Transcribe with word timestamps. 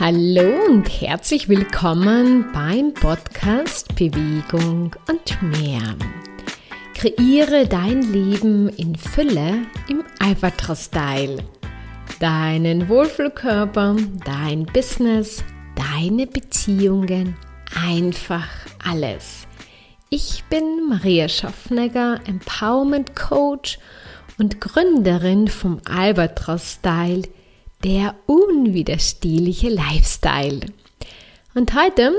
Hallo 0.00 0.66
und 0.66 0.88
herzlich 1.00 1.48
willkommen 1.48 2.50
beim 2.52 2.92
Podcast 2.94 3.94
Bewegung 3.94 4.90
und 5.08 5.40
mehr. 5.40 5.94
Kreiere 6.94 7.68
dein 7.68 8.02
Leben 8.02 8.70
in 8.70 8.96
Fülle 8.96 9.62
im 9.88 10.02
Albatros-Style. 10.18 11.44
Deinen 12.18 12.88
Wohlfühlkörper, 12.88 13.94
dein 14.24 14.66
Business, 14.66 15.44
deine 15.76 16.26
Beziehungen, 16.26 17.36
einfach 17.80 18.48
alles. 18.84 19.46
Ich 20.10 20.42
bin 20.50 20.88
Maria 20.88 21.28
Schaffnegger, 21.28 22.18
Empowerment 22.26 23.14
Coach 23.14 23.78
und 24.38 24.60
Gründerin 24.60 25.46
vom 25.46 25.80
Albatros 25.84 26.78
Style– 26.80 27.22
der 27.84 28.14
unwiderstehliche 28.26 29.68
Lifestyle. 29.68 30.60
Und 31.54 31.74
heute 31.74 32.12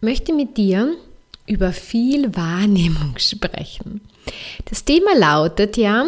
möchte 0.00 0.32
ich 0.32 0.36
mit 0.36 0.56
dir 0.56 0.94
über 1.46 1.72
viel 1.72 2.36
Wahrnehmung 2.36 3.14
sprechen. 3.18 4.02
Das 4.66 4.84
Thema 4.84 5.16
lautet 5.16 5.76
ja 5.76 6.04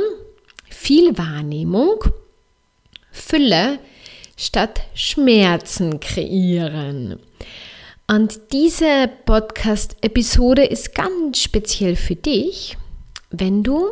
viel 0.69 1.17
Wahrnehmung, 1.17 2.05
Fülle 3.11 3.79
statt 4.37 4.83
Schmerzen 4.95 6.01
kreieren. 6.01 7.19
Und 8.07 8.41
diese 8.53 9.11
Podcast-Episode 9.27 10.65
ist 10.65 10.95
ganz 10.95 11.43
speziell 11.43 11.97
für 11.97 12.15
dich, 12.15 12.77
wenn 13.31 13.63
du 13.63 13.87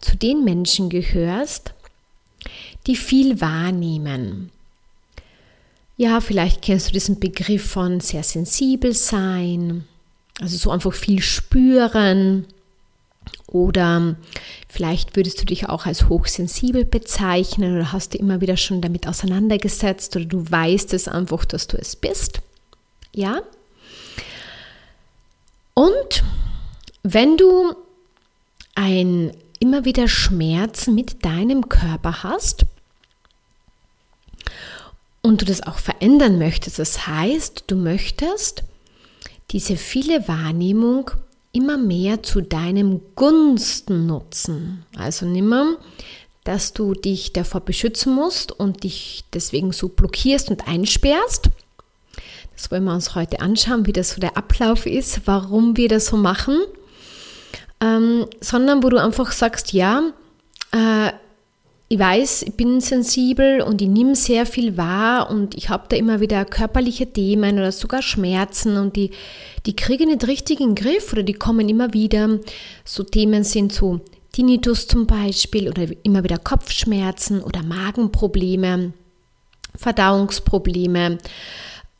zu 0.00 0.16
den 0.16 0.44
Menschen 0.44 0.90
gehörst, 0.90 1.74
die 2.86 2.96
viel 2.96 3.40
wahrnehmen. 3.40 4.50
Ja, 5.96 6.20
vielleicht 6.20 6.62
kennst 6.62 6.88
du 6.88 6.92
diesen 6.92 7.18
Begriff 7.18 7.70
von 7.70 8.00
sehr 8.00 8.22
sensibel 8.22 8.92
sein, 8.92 9.84
also 10.40 10.56
so 10.56 10.70
einfach 10.70 10.92
viel 10.92 11.22
spüren. 11.22 12.46
Oder 13.46 14.16
vielleicht 14.68 15.16
würdest 15.16 15.40
du 15.40 15.46
dich 15.46 15.68
auch 15.68 15.86
als 15.86 16.08
hochsensibel 16.08 16.84
bezeichnen 16.84 17.74
oder 17.74 17.92
hast 17.92 18.14
du 18.14 18.18
immer 18.18 18.40
wieder 18.40 18.56
schon 18.56 18.80
damit 18.80 19.08
auseinandergesetzt 19.08 20.14
oder 20.16 20.26
du 20.26 20.50
weißt 20.50 20.92
es 20.94 21.08
einfach, 21.08 21.44
dass 21.44 21.66
du 21.66 21.76
es 21.78 21.96
bist. 21.96 22.40
Ja? 23.14 23.40
Und 25.74 26.22
wenn 27.02 27.36
du 27.36 27.74
ein 28.74 29.32
immer 29.66 29.84
wieder 29.84 30.06
Schmerzen 30.06 30.94
mit 30.94 31.24
deinem 31.24 31.68
Körper 31.68 32.22
hast, 32.22 32.66
und 35.26 35.40
du 35.40 35.44
das 35.44 35.66
auch 35.66 35.78
verändern 35.78 36.38
möchtest. 36.38 36.78
Das 36.78 37.08
heißt, 37.08 37.64
du 37.66 37.74
möchtest 37.74 38.62
diese 39.50 39.76
viele 39.76 40.28
Wahrnehmung 40.28 41.10
immer 41.50 41.78
mehr 41.78 42.22
zu 42.22 42.42
deinem 42.42 43.00
Gunsten 43.16 44.06
nutzen. 44.06 44.84
Also 44.96 45.26
nimmer, 45.26 45.78
dass 46.44 46.74
du 46.74 46.94
dich 46.94 47.32
davor 47.32 47.60
beschützen 47.60 48.14
musst 48.14 48.52
und 48.52 48.84
dich 48.84 49.24
deswegen 49.32 49.72
so 49.72 49.88
blockierst 49.88 50.48
und 50.48 50.68
einsperrst. 50.68 51.50
Das 52.54 52.70
wollen 52.70 52.84
wir 52.84 52.94
uns 52.94 53.16
heute 53.16 53.40
anschauen, 53.40 53.84
wie 53.86 53.92
das 53.92 54.10
so 54.10 54.20
der 54.20 54.36
Ablauf 54.36 54.86
ist, 54.86 55.22
warum 55.24 55.76
wir 55.76 55.88
das 55.88 56.06
so 56.06 56.16
machen. 56.16 56.60
Ähm, 57.80 58.26
sondern 58.40 58.82
wo 58.82 58.88
du 58.88 58.96
einfach 58.96 59.32
sagst, 59.32 59.72
ja, 59.72 60.02
äh, 60.72 61.12
ich 61.88 61.98
weiß, 61.98 62.42
ich 62.42 62.54
bin 62.54 62.80
sensibel 62.80 63.60
und 63.60 63.80
ich 63.80 63.88
nehme 63.88 64.16
sehr 64.16 64.44
viel 64.44 64.76
wahr 64.76 65.30
und 65.30 65.54
ich 65.54 65.68
habe 65.68 65.84
da 65.88 65.96
immer 65.96 66.18
wieder 66.18 66.44
körperliche 66.44 67.12
Themen 67.12 67.58
oder 67.58 67.70
sogar 67.70 68.02
Schmerzen 68.02 68.76
und 68.76 68.96
die, 68.96 69.12
die 69.66 69.76
ich 69.78 69.98
nicht 70.00 70.26
richtig 70.26 70.60
in 70.60 70.74
den 70.74 70.74
Griff 70.74 71.12
oder 71.12 71.22
die 71.22 71.34
kommen 71.34 71.68
immer 71.68 71.92
wieder. 71.92 72.40
So 72.84 73.04
Themen 73.04 73.44
sind 73.44 73.72
so 73.72 74.00
Tinnitus 74.32 74.88
zum 74.88 75.06
Beispiel 75.06 75.68
oder 75.68 75.86
immer 76.02 76.24
wieder 76.24 76.38
Kopfschmerzen 76.38 77.40
oder 77.40 77.62
Magenprobleme, 77.62 78.92
Verdauungsprobleme 79.76 81.18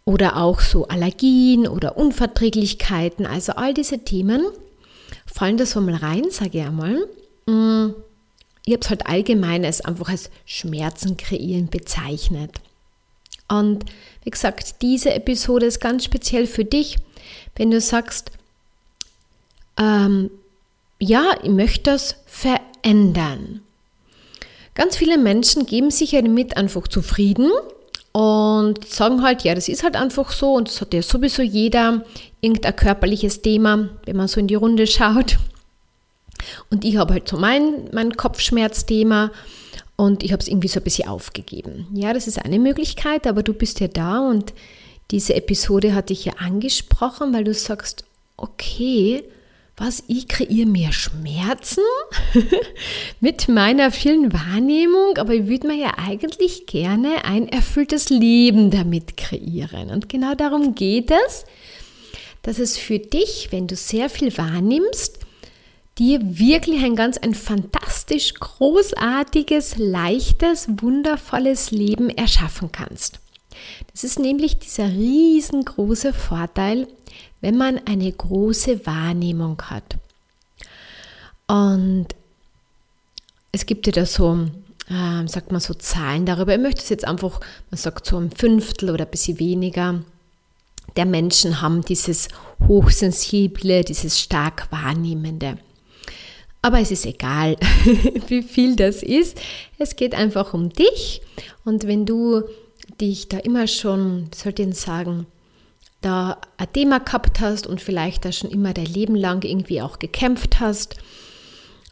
oder 0.04 0.36
auch 0.36 0.60
so 0.60 0.88
Allergien 0.88 1.68
oder 1.68 1.96
Unverträglichkeiten. 1.96 3.24
Also 3.24 3.52
all 3.52 3.72
diese 3.72 4.00
Themen 4.00 4.42
fallen 5.36 5.56
da 5.56 5.66
so 5.66 5.80
mal 5.80 5.94
rein, 5.94 6.30
sage 6.30 6.58
ich 6.58 6.64
einmal. 6.64 7.06
Mm 7.46 7.94
ich 8.66 8.72
habe 8.72 8.82
es 8.82 8.90
halt 8.90 9.06
allgemein 9.06 9.64
als 9.64 9.80
einfach 9.80 10.08
als 10.08 10.28
Schmerzen 10.44 11.16
kreieren 11.16 11.68
bezeichnet. 11.68 12.50
Und 13.48 13.84
wie 14.24 14.30
gesagt, 14.30 14.82
diese 14.82 15.14
Episode 15.14 15.66
ist 15.66 15.80
ganz 15.80 16.04
speziell 16.04 16.48
für 16.48 16.64
dich, 16.64 16.96
wenn 17.54 17.70
du 17.70 17.80
sagst, 17.80 18.32
ähm, 19.78 20.30
ja, 20.98 21.36
ich 21.44 21.50
möchte 21.50 21.92
das 21.92 22.16
verändern. 22.26 23.60
Ganz 24.74 24.96
viele 24.96 25.16
Menschen 25.16 25.64
geben 25.64 25.92
sich 25.92 26.12
ja 26.12 26.20
damit 26.20 26.56
einfach 26.56 26.88
zufrieden 26.88 27.52
und 28.16 28.88
sagen 28.88 29.22
halt, 29.22 29.42
ja, 29.42 29.54
das 29.54 29.68
ist 29.68 29.82
halt 29.82 29.94
einfach 29.94 30.32
so 30.32 30.54
und 30.54 30.68
das 30.68 30.80
hat 30.80 30.94
ja 30.94 31.02
sowieso 31.02 31.42
jeder 31.42 32.02
irgendein 32.40 32.74
körperliches 32.74 33.42
Thema, 33.42 33.90
wenn 34.06 34.16
man 34.16 34.26
so 34.26 34.40
in 34.40 34.46
die 34.46 34.54
Runde 34.54 34.86
schaut. 34.86 35.36
Und 36.70 36.86
ich 36.86 36.96
habe 36.96 37.12
halt 37.12 37.28
so 37.28 37.36
mein, 37.36 37.90
mein 37.92 38.16
Kopfschmerzthema 38.16 39.32
und 39.96 40.22
ich 40.22 40.32
habe 40.32 40.40
es 40.40 40.48
irgendwie 40.48 40.68
so 40.68 40.80
ein 40.80 40.84
bisschen 40.84 41.10
aufgegeben. 41.10 41.88
Ja, 41.92 42.14
das 42.14 42.26
ist 42.26 42.42
eine 42.42 42.58
Möglichkeit, 42.58 43.26
aber 43.26 43.42
du 43.42 43.52
bist 43.52 43.80
ja 43.80 43.88
da 43.88 44.20
und 44.20 44.54
diese 45.10 45.34
Episode 45.34 45.94
hatte 45.94 46.14
ich 46.14 46.24
ja 46.24 46.32
angesprochen, 46.38 47.34
weil 47.34 47.44
du 47.44 47.52
sagst, 47.52 48.06
okay, 48.38 49.24
was, 49.76 50.04
ich 50.08 50.26
kreiere 50.26 50.66
mehr 50.66 50.92
Schmerzen 50.92 51.84
mit 53.20 53.48
meiner 53.48 53.90
vielen 53.90 54.32
Wahrnehmung, 54.32 55.18
aber 55.18 55.34
ich 55.34 55.46
würde 55.48 55.68
mir 55.68 55.76
ja 55.76 55.94
eigentlich 55.98 56.66
gerne 56.66 57.24
ein 57.24 57.46
erfülltes 57.46 58.08
Leben 58.08 58.70
damit 58.70 59.16
kreieren. 59.16 59.90
Und 59.90 60.08
genau 60.08 60.34
darum 60.34 60.74
geht 60.74 61.10
es, 61.10 61.44
dass 62.42 62.58
es 62.58 62.78
für 62.78 62.98
dich, 62.98 63.48
wenn 63.50 63.66
du 63.66 63.76
sehr 63.76 64.08
viel 64.08 64.36
wahrnimmst, 64.38 65.18
dir 65.98 66.20
wirklich 66.22 66.82
ein 66.84 66.96
ganz 66.96 67.18
ein 67.18 67.34
fantastisch 67.34 68.34
großartiges, 68.34 69.76
leichtes, 69.76 70.68
wundervolles 70.80 71.70
Leben 71.70 72.08
erschaffen 72.10 72.70
kannst. 72.72 73.20
Das 73.92 74.04
ist 74.04 74.18
nämlich 74.18 74.58
dieser 74.58 74.88
riesengroße 74.88 76.12
Vorteil, 76.12 76.86
wenn 77.40 77.56
man 77.56 77.80
eine 77.86 78.10
große 78.10 78.86
Wahrnehmung 78.86 79.60
hat. 79.62 79.96
Und 81.46 82.08
es 83.52 83.66
gibt 83.66 83.86
ja 83.86 83.92
da 83.92 84.06
so, 84.06 84.48
äh, 84.88 85.26
sagt 85.26 85.52
man 85.52 85.60
so 85.60 85.74
Zahlen 85.74 86.26
darüber. 86.26 86.54
Ich 86.54 86.60
möchte 86.60 86.80
es 86.80 86.88
jetzt 86.88 87.06
einfach, 87.06 87.40
man 87.70 87.78
sagt 87.78 88.06
so 88.06 88.18
ein 88.18 88.30
Fünftel 88.30 88.90
oder 88.90 89.04
ein 89.04 89.10
bisschen 89.10 89.38
weniger 89.38 90.02
der 90.96 91.06
Menschen 91.06 91.60
haben 91.60 91.82
dieses 91.82 92.28
hochsensible, 92.66 93.84
dieses 93.84 94.20
stark 94.20 94.68
wahrnehmende. 94.70 95.58
Aber 96.62 96.80
es 96.80 96.90
ist 96.90 97.06
egal, 97.06 97.56
wie 98.28 98.42
viel 98.42 98.76
das 98.76 99.02
ist. 99.02 99.38
Es 99.78 99.96
geht 99.96 100.14
einfach 100.14 100.54
um 100.54 100.70
dich. 100.70 101.20
Und 101.64 101.86
wenn 101.86 102.06
du 102.06 102.42
dich 103.00 103.28
da 103.28 103.38
immer 103.38 103.66
schon, 103.66 104.30
sollte 104.34 104.62
ich 104.62 104.74
sagen, 104.76 105.26
da 106.00 106.38
ein 106.56 106.72
Thema 106.72 107.00
gehabt 107.00 107.40
hast 107.40 107.66
und 107.66 107.80
vielleicht 107.80 108.24
da 108.24 108.32
schon 108.32 108.50
immer 108.50 108.72
dein 108.72 108.86
Leben 108.86 109.16
lang 109.16 109.44
irgendwie 109.44 109.82
auch 109.82 109.98
gekämpft 109.98 110.60
hast, 110.60 110.96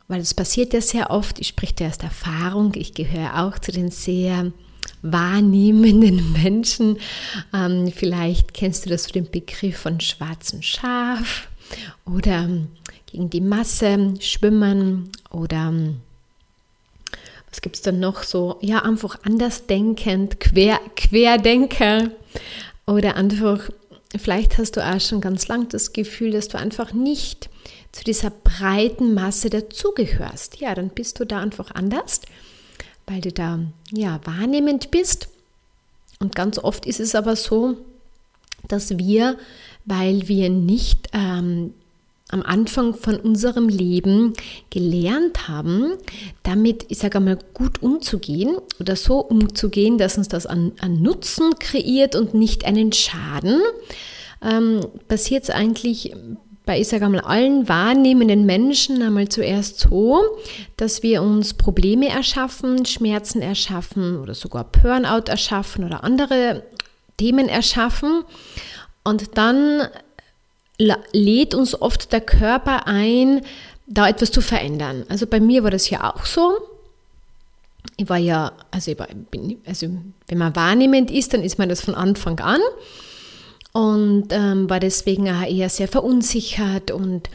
weil 0.08 0.20
es 0.20 0.34
passiert 0.34 0.72
ja 0.72 0.80
sehr 0.80 1.10
oft, 1.10 1.38
ich 1.40 1.48
spreche 1.48 1.74
dir 1.74 1.88
aus 1.88 1.98
Erfahrung, 1.98 2.72
ich 2.74 2.94
gehöre 2.94 3.42
auch 3.42 3.58
zu 3.58 3.72
den 3.72 3.90
sehr 3.90 4.52
wahrnehmenden 5.02 6.32
Menschen. 6.42 6.98
Ähm, 7.52 7.92
vielleicht 7.94 8.54
kennst 8.54 8.84
du 8.84 8.90
das 8.90 9.04
so 9.04 9.12
den 9.12 9.30
Begriff 9.30 9.78
von 9.78 10.00
schwarzem 10.00 10.62
Schaf 10.62 11.48
oder 12.04 12.48
gegen 13.06 13.30
die 13.30 13.40
Masse 13.40 14.14
schwimmen 14.20 15.10
oder 15.30 15.72
was 17.50 17.60
gibt 17.60 17.76
es 17.76 17.82
dann 17.82 18.00
noch 18.00 18.24
so? 18.24 18.58
Ja, 18.62 18.82
einfach 18.82 19.20
andersdenkend, 19.22 20.40
quer, 20.40 20.80
Querdenker 20.96 22.10
oder 22.84 23.14
einfach, 23.14 23.70
vielleicht 24.18 24.58
hast 24.58 24.76
du 24.76 24.84
auch 24.84 25.00
schon 25.00 25.20
ganz 25.20 25.48
lang 25.48 25.68
das 25.68 25.92
Gefühl, 25.92 26.32
dass 26.32 26.48
du 26.48 26.58
einfach 26.58 26.92
nicht 26.92 27.48
zu 27.92 28.04
dieser 28.04 28.30
breiten 28.30 29.14
Masse 29.14 29.50
dazugehörst. 29.50 30.60
Ja, 30.60 30.74
dann 30.74 30.90
bist 30.90 31.20
du 31.20 31.24
da 31.24 31.40
einfach 31.40 31.70
anders, 31.72 32.20
weil 33.06 33.20
du 33.20 33.32
da 33.32 33.60
ja 33.92 34.20
wahrnehmend 34.24 34.90
bist. 34.90 35.28
Und 36.18 36.34
ganz 36.34 36.58
oft 36.58 36.86
ist 36.86 37.00
es 37.00 37.14
aber 37.14 37.36
so, 37.36 37.76
dass 38.68 38.98
wir, 38.98 39.38
weil 39.84 40.28
wir 40.28 40.48
nicht 40.48 41.08
ähm, 41.12 41.74
am 42.30 42.42
Anfang 42.42 42.94
von 42.94 43.16
unserem 43.16 43.68
Leben 43.68 44.32
gelernt 44.70 45.46
haben, 45.46 45.92
damit, 46.42 46.86
ich 46.88 46.98
sage 46.98 47.18
einmal, 47.18 47.38
gut 47.52 47.82
umzugehen 47.82 48.56
oder 48.80 48.96
so 48.96 49.18
umzugehen, 49.18 49.98
dass 49.98 50.16
uns 50.16 50.28
das 50.28 50.46
an, 50.46 50.72
an 50.80 51.02
Nutzen 51.02 51.58
kreiert 51.58 52.16
und 52.16 52.34
nicht 52.34 52.64
einen 52.64 52.92
Schaden, 52.92 53.60
ähm, 54.42 54.80
passiert 55.06 55.44
es 55.44 55.50
eigentlich 55.50 56.14
bei, 56.66 56.80
ich 56.80 56.88
sage 56.88 57.04
einmal, 57.04 57.20
allen 57.20 57.68
wahrnehmenden 57.68 58.46
Menschen 58.46 59.02
einmal 59.02 59.28
zuerst 59.28 59.80
so, 59.80 60.22
dass 60.78 61.02
wir 61.02 61.22
uns 61.22 61.52
Probleme 61.54 62.08
erschaffen, 62.08 62.86
Schmerzen 62.86 63.42
erschaffen 63.42 64.18
oder 64.18 64.34
sogar 64.34 64.64
Burnout 64.64 65.28
erschaffen 65.28 65.84
oder 65.84 66.04
andere 66.04 66.62
Themen 67.18 67.48
erschaffen. 67.48 68.24
Und 69.02 69.36
dann 69.36 69.82
lädt 70.78 71.54
uns 71.54 71.80
oft 71.80 72.12
der 72.12 72.20
Körper 72.20 72.86
ein, 72.86 73.42
da 73.86 74.08
etwas 74.08 74.30
zu 74.30 74.40
verändern. 74.40 75.04
Also 75.08 75.26
bei 75.26 75.40
mir 75.40 75.62
war 75.62 75.70
das 75.70 75.90
ja 75.90 76.12
auch 76.14 76.24
so. 76.24 76.56
Ich 77.96 78.08
war 78.08 78.18
ja, 78.18 78.52
also, 78.70 78.90
ich 78.90 78.98
war, 78.98 79.08
bin, 79.30 79.58
also 79.66 79.88
wenn 80.26 80.38
man 80.38 80.56
wahrnehmend 80.56 81.10
ist, 81.10 81.34
dann 81.34 81.42
ist 81.42 81.58
man 81.58 81.68
das 81.68 81.82
von 81.82 81.94
Anfang 81.94 82.40
an 82.40 82.60
und 83.72 84.28
ähm, 84.30 84.70
war 84.70 84.80
deswegen 84.80 85.26
eher 85.26 85.68
sehr 85.68 85.88
verunsichert 85.88 86.90
und 86.90 87.28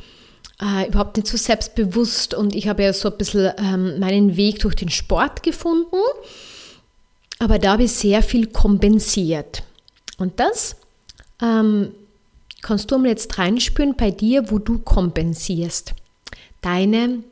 äh, 0.61 0.87
überhaupt 0.87 1.17
nicht 1.17 1.27
so 1.27 1.37
selbstbewusst. 1.37 2.33
Und 2.33 2.55
ich 2.55 2.67
habe 2.67 2.83
ja 2.83 2.93
so 2.93 3.09
ein 3.11 3.17
bisschen 3.17 3.51
ähm, 3.57 3.99
meinen 3.99 4.37
Weg 4.37 4.59
durch 4.59 4.75
den 4.75 4.89
Sport 4.89 5.43
gefunden, 5.43 5.97
aber 7.37 7.59
da 7.59 7.73
habe 7.73 7.83
ich 7.83 7.91
sehr 7.91 8.23
viel 8.23 8.47
kompensiert. 8.47 9.63
Und 10.17 10.39
das 10.39 10.75
ähm, 11.41 11.91
kannst 12.61 12.91
du 12.91 12.97
mal 12.97 13.07
jetzt 13.07 13.37
reinspüren 13.37 13.95
bei 13.95 14.11
dir, 14.11 14.51
wo 14.51 14.59
du 14.59 14.79
kompensierst. 14.79 15.93
Deine 16.61 17.23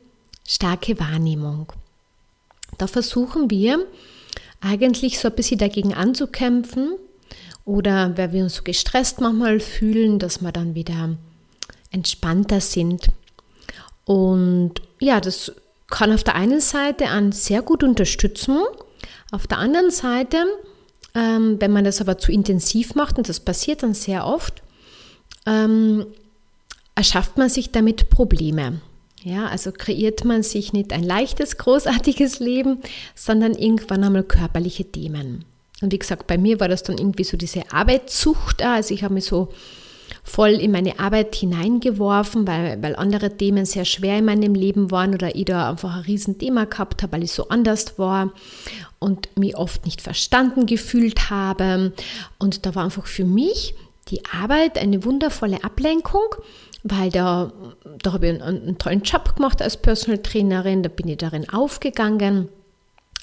starke 0.46 0.98
Wahrnehmung. 0.98 1.72
Da 2.78 2.86
versuchen 2.86 3.50
wir 3.50 3.86
eigentlich 4.60 5.18
so 5.18 5.28
ein 5.28 5.34
bisschen 5.34 5.58
dagegen 5.58 5.94
anzukämpfen 5.94 6.94
oder 7.64 8.16
weil 8.16 8.32
wir 8.32 8.42
uns 8.42 8.56
so 8.56 8.62
gestresst 8.62 9.20
manchmal 9.20 9.60
fühlen, 9.60 10.18
dass 10.18 10.40
wir 10.40 10.52
dann 10.52 10.74
wieder 10.74 11.16
entspannter 11.90 12.60
sind. 12.60 13.08
Und 14.04 14.80
ja, 15.00 15.20
das 15.20 15.52
kann 15.88 16.12
auf 16.12 16.24
der 16.24 16.34
einen 16.34 16.60
Seite 16.60 17.08
an 17.08 17.32
sehr 17.32 17.62
gut 17.62 17.82
unterstützen, 17.82 18.58
auf 19.30 19.46
der 19.46 19.58
anderen 19.58 19.90
Seite, 19.90 20.38
ähm, 21.14 21.56
wenn 21.60 21.72
man 21.72 21.84
das 21.84 22.00
aber 22.00 22.18
zu 22.18 22.32
intensiv 22.32 22.94
macht, 22.94 23.18
und 23.18 23.28
das 23.28 23.40
passiert 23.40 23.82
dann 23.82 23.94
sehr 23.94 24.26
oft, 24.26 24.62
ähm, 25.48 26.06
erschafft 26.94 27.38
man 27.38 27.48
sich 27.48 27.70
damit 27.70 28.10
Probleme. 28.10 28.80
Ja, 29.24 29.46
also 29.46 29.72
kreiert 29.72 30.24
man 30.24 30.42
sich 30.42 30.72
nicht 30.72 30.92
ein 30.92 31.02
leichtes, 31.02 31.58
großartiges 31.58 32.38
Leben, 32.38 32.78
sondern 33.14 33.54
irgendwann 33.54 34.04
einmal 34.04 34.22
körperliche 34.22 34.84
Themen. 34.84 35.44
Und 35.80 35.92
wie 35.92 35.98
gesagt, 35.98 36.26
bei 36.26 36.38
mir 36.38 36.60
war 36.60 36.68
das 36.68 36.82
dann 36.82 36.98
irgendwie 36.98 37.24
so 37.24 37.36
diese 37.36 37.72
Arbeitssucht. 37.72 38.62
Also 38.62 38.94
ich 38.94 39.02
habe 39.04 39.14
mich 39.14 39.24
so 39.24 39.48
voll 40.22 40.50
in 40.50 40.70
meine 40.70 40.98
Arbeit 40.98 41.34
hineingeworfen, 41.34 42.46
weil, 42.46 42.82
weil 42.82 42.96
andere 42.96 43.36
Themen 43.36 43.64
sehr 43.64 43.84
schwer 43.84 44.18
in 44.18 44.24
meinem 44.24 44.54
Leben 44.54 44.90
waren 44.90 45.14
oder 45.14 45.34
ich 45.34 45.46
da 45.46 45.70
einfach 45.70 45.96
ein 45.96 46.02
Riesenthema 46.02 46.64
gehabt 46.64 47.02
habe, 47.02 47.12
weil 47.12 47.24
ich 47.24 47.32
so 47.32 47.48
anders 47.48 47.98
war 47.98 48.32
und 48.98 49.36
mich 49.36 49.56
oft 49.56 49.84
nicht 49.84 50.00
verstanden 50.00 50.66
gefühlt 50.66 51.30
habe. 51.30 51.92
Und 52.38 52.66
da 52.66 52.74
war 52.74 52.84
einfach 52.84 53.06
für 53.06 53.24
mich 53.24 53.74
die 54.08 54.24
Arbeit 54.26 54.78
eine 54.78 55.04
wundervolle 55.04 55.62
Ablenkung, 55.64 56.34
weil 56.82 57.10
da, 57.10 57.52
da 58.02 58.12
habe 58.12 58.26
ich 58.26 58.32
einen, 58.32 58.42
einen 58.42 58.78
tollen 58.78 59.02
Job 59.02 59.36
gemacht 59.36 59.60
als 59.62 59.76
Personal 59.76 60.22
Trainerin, 60.22 60.82
da 60.82 60.88
bin 60.88 61.08
ich 61.08 61.18
darin 61.18 61.48
aufgegangen. 61.48 62.48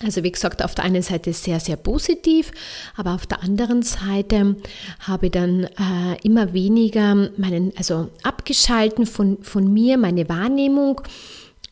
Also 0.04 0.24
wie 0.24 0.32
gesagt, 0.32 0.62
auf 0.62 0.76
der 0.76 0.84
einen 0.84 1.02
Seite 1.02 1.32
sehr, 1.32 1.62
sehr 1.62 1.78
positiv, 1.78 2.52
aber 2.98 3.14
auf 3.14 3.26
der 3.26 3.42
anderen 3.42 3.82
Seite 3.82 4.58
habe 5.00 5.28
ich 5.28 5.32
dann 5.32 5.64
äh, 5.64 6.18
immer 6.22 6.52
weniger 6.52 7.16
meinen, 7.38 7.72
also 7.78 8.10
abgeschalten 8.22 9.06
von, 9.06 9.42
von 9.42 9.72
mir, 9.72 9.98
meine 9.98 10.28
Wahrnehmung 10.28 11.02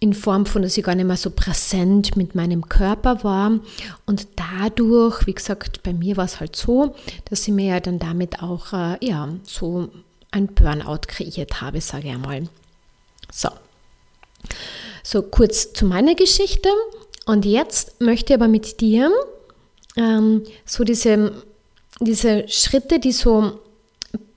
in 0.03 0.13
Form 0.13 0.45
von, 0.45 0.63
dass 0.63 0.77
ich 0.77 0.83
gar 0.83 0.95
nicht 0.95 1.05
mehr 1.05 1.15
so 1.15 1.29
präsent 1.29 2.17
mit 2.17 2.35
meinem 2.35 2.67
Körper 2.67 3.23
war. 3.23 3.57
Und 4.05 4.27
dadurch, 4.35 5.25
wie 5.25 5.33
gesagt, 5.33 5.81
bei 5.81 5.93
mir 5.93 6.17
war 6.17 6.25
es 6.25 6.41
halt 6.41 6.57
so, 6.57 6.93
dass 7.29 7.47
ich 7.47 7.53
mir 7.53 7.67
ja 7.67 7.79
dann 7.79 7.99
damit 7.99 8.43
auch, 8.43 8.73
äh, 8.73 8.97
ja, 8.99 9.29
so 9.43 9.87
ein 10.29 10.47
Burnout 10.47 11.07
kreiert 11.07 11.61
habe, 11.61 11.79
sage 11.79 12.09
ich 12.09 12.13
einmal. 12.13 12.49
So. 13.31 13.47
So, 15.03 15.21
kurz 15.21 15.71
zu 15.71 15.85
meiner 15.85 16.15
Geschichte. 16.15 16.67
Und 17.25 17.45
jetzt 17.45 18.01
möchte 18.01 18.33
ich 18.33 18.39
aber 18.39 18.49
mit 18.49 18.81
dir 18.81 19.09
ähm, 19.95 20.43
so 20.65 20.83
diese, 20.83 21.31
diese 22.01 22.45
Schritte, 22.49 22.99
die 22.99 23.13
so 23.13 23.57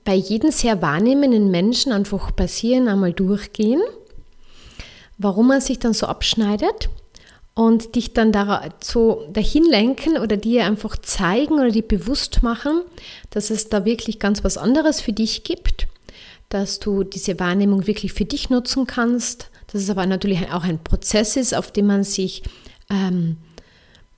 bei 0.05 0.15
jedem 0.15 0.51
sehr 0.51 0.81
wahrnehmenden 0.81 1.51
Menschen 1.51 1.91
einfach 1.91 2.33
passieren, 2.33 2.87
einmal 2.87 3.11
durchgehen, 3.11 3.81
warum 5.17 5.47
man 5.47 5.61
sich 5.61 5.79
dann 5.79 5.93
so 5.93 6.05
abschneidet 6.05 6.89
und 7.53 7.95
dich 7.95 8.13
dann 8.13 8.31
da 8.31 8.69
so 8.81 9.27
dahin 9.31 9.65
lenken 9.65 10.17
oder 10.17 10.37
dir 10.37 10.65
einfach 10.65 10.97
zeigen 10.97 11.55
oder 11.55 11.71
dir 11.71 11.87
bewusst 11.87 12.43
machen, 12.43 12.81
dass 13.29 13.49
es 13.49 13.69
da 13.69 13.85
wirklich 13.85 14.19
ganz 14.19 14.43
was 14.43 14.57
anderes 14.57 15.01
für 15.01 15.13
dich 15.13 15.43
gibt, 15.43 15.87
dass 16.49 16.79
du 16.79 17.03
diese 17.03 17.39
Wahrnehmung 17.39 17.87
wirklich 17.87 18.13
für 18.13 18.25
dich 18.25 18.49
nutzen 18.49 18.85
kannst, 18.87 19.49
dass 19.67 19.81
es 19.81 19.89
aber 19.89 20.05
natürlich 20.05 20.51
auch 20.51 20.63
ein 20.63 20.83
Prozess 20.83 21.35
ist, 21.35 21.55
auf 21.55 21.71
den 21.71 21.87
man 21.87 22.03
sich 22.03 22.43
ähm, 22.89 23.37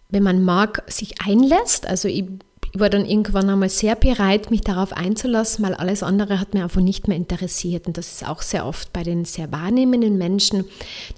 wenn 0.09 0.23
man 0.23 0.43
mag, 0.43 0.83
sich 0.87 1.21
einlässt. 1.21 1.85
Also 1.87 2.07
ich, 2.07 2.25
ich, 2.73 2.79
war 2.79 2.89
dann 2.89 3.05
irgendwann 3.05 3.49
einmal 3.49 3.69
sehr 3.69 3.95
bereit, 3.95 4.51
mich 4.51 4.61
darauf 4.61 4.93
einzulassen, 4.93 5.65
weil 5.65 5.73
alles 5.73 6.03
andere 6.03 6.39
hat 6.39 6.53
mir 6.53 6.63
einfach 6.63 6.81
nicht 6.81 7.07
mehr 7.07 7.17
interessiert. 7.17 7.87
Und 7.87 7.97
das 7.97 8.11
ist 8.11 8.27
auch 8.27 8.41
sehr 8.41 8.65
oft 8.65 8.93
bei 8.93 9.03
den 9.03 9.25
sehr 9.25 9.51
wahrnehmenden 9.51 10.17
Menschen, 10.17 10.65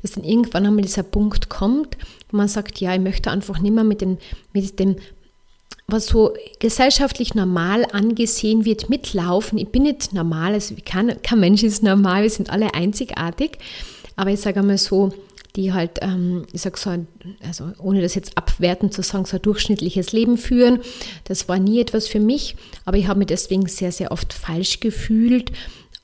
dass 0.02 0.12
dann 0.12 0.24
irgendwann 0.24 0.66
einmal 0.66 0.84
dieser 0.84 1.04
Punkt 1.04 1.50
kommt, 1.50 1.98
wo 2.30 2.38
man 2.38 2.48
sagt, 2.48 2.80
ja, 2.80 2.94
ich 2.94 3.02
möchte 3.02 3.32
einfach 3.32 3.60
nicht 3.60 3.74
mehr 3.74 3.84
mit, 3.84 4.02
den, 4.02 4.18
mit 4.54 4.80
dem 4.80 4.96
was 5.88 6.08
so 6.08 6.34
gesellschaftlich 6.60 7.36
normal 7.36 7.86
angesehen 7.92 8.66
wird, 8.66 8.90
mitlaufen. 8.90 9.58
Ich 9.58 9.70
bin 9.70 9.84
nicht 9.84 10.14
normal, 10.14 10.54
also 10.54 10.76
kein, 10.86 11.22
kein 11.22 11.40
Mensch 11.40 11.64
ist 11.64 11.84
normal, 11.84 12.24
wir 12.24 12.30
sind 12.30 12.50
alle 12.50 12.74
einzigartig. 12.74 13.58
Aber 14.16 14.30
ich 14.30 14.40
sage 14.40 14.60
einmal 14.60 14.78
so, 14.78 15.12
die 15.56 15.74
halt, 15.74 16.00
ähm, 16.02 16.46
ich 16.54 16.62
sag 16.62 16.78
so, 16.78 17.06
also 17.46 17.72
ohne 17.80 18.02
das 18.02 18.16
jetzt 18.16 18.38
abwertend 18.38 18.94
zu 18.94 19.02
sagen, 19.02 19.26
so 19.26 19.38
ein 19.38 19.42
durchschnittliches 19.42 20.12
Leben 20.12 20.38
führen. 20.38 20.80
Das 21.26 21.50
war 21.50 21.60
nie 21.60 21.80
etwas 21.82 22.08
für 22.08 22.20
mich, 22.20 22.56
aber 22.86 22.98
ich 22.98 23.08
habe 23.08 23.20
mich 23.20 23.28
deswegen 23.28 23.68
sehr, 23.68 23.92
sehr 23.92 24.12
oft 24.12 24.34
falsch 24.34 24.80
gefühlt 24.80 25.52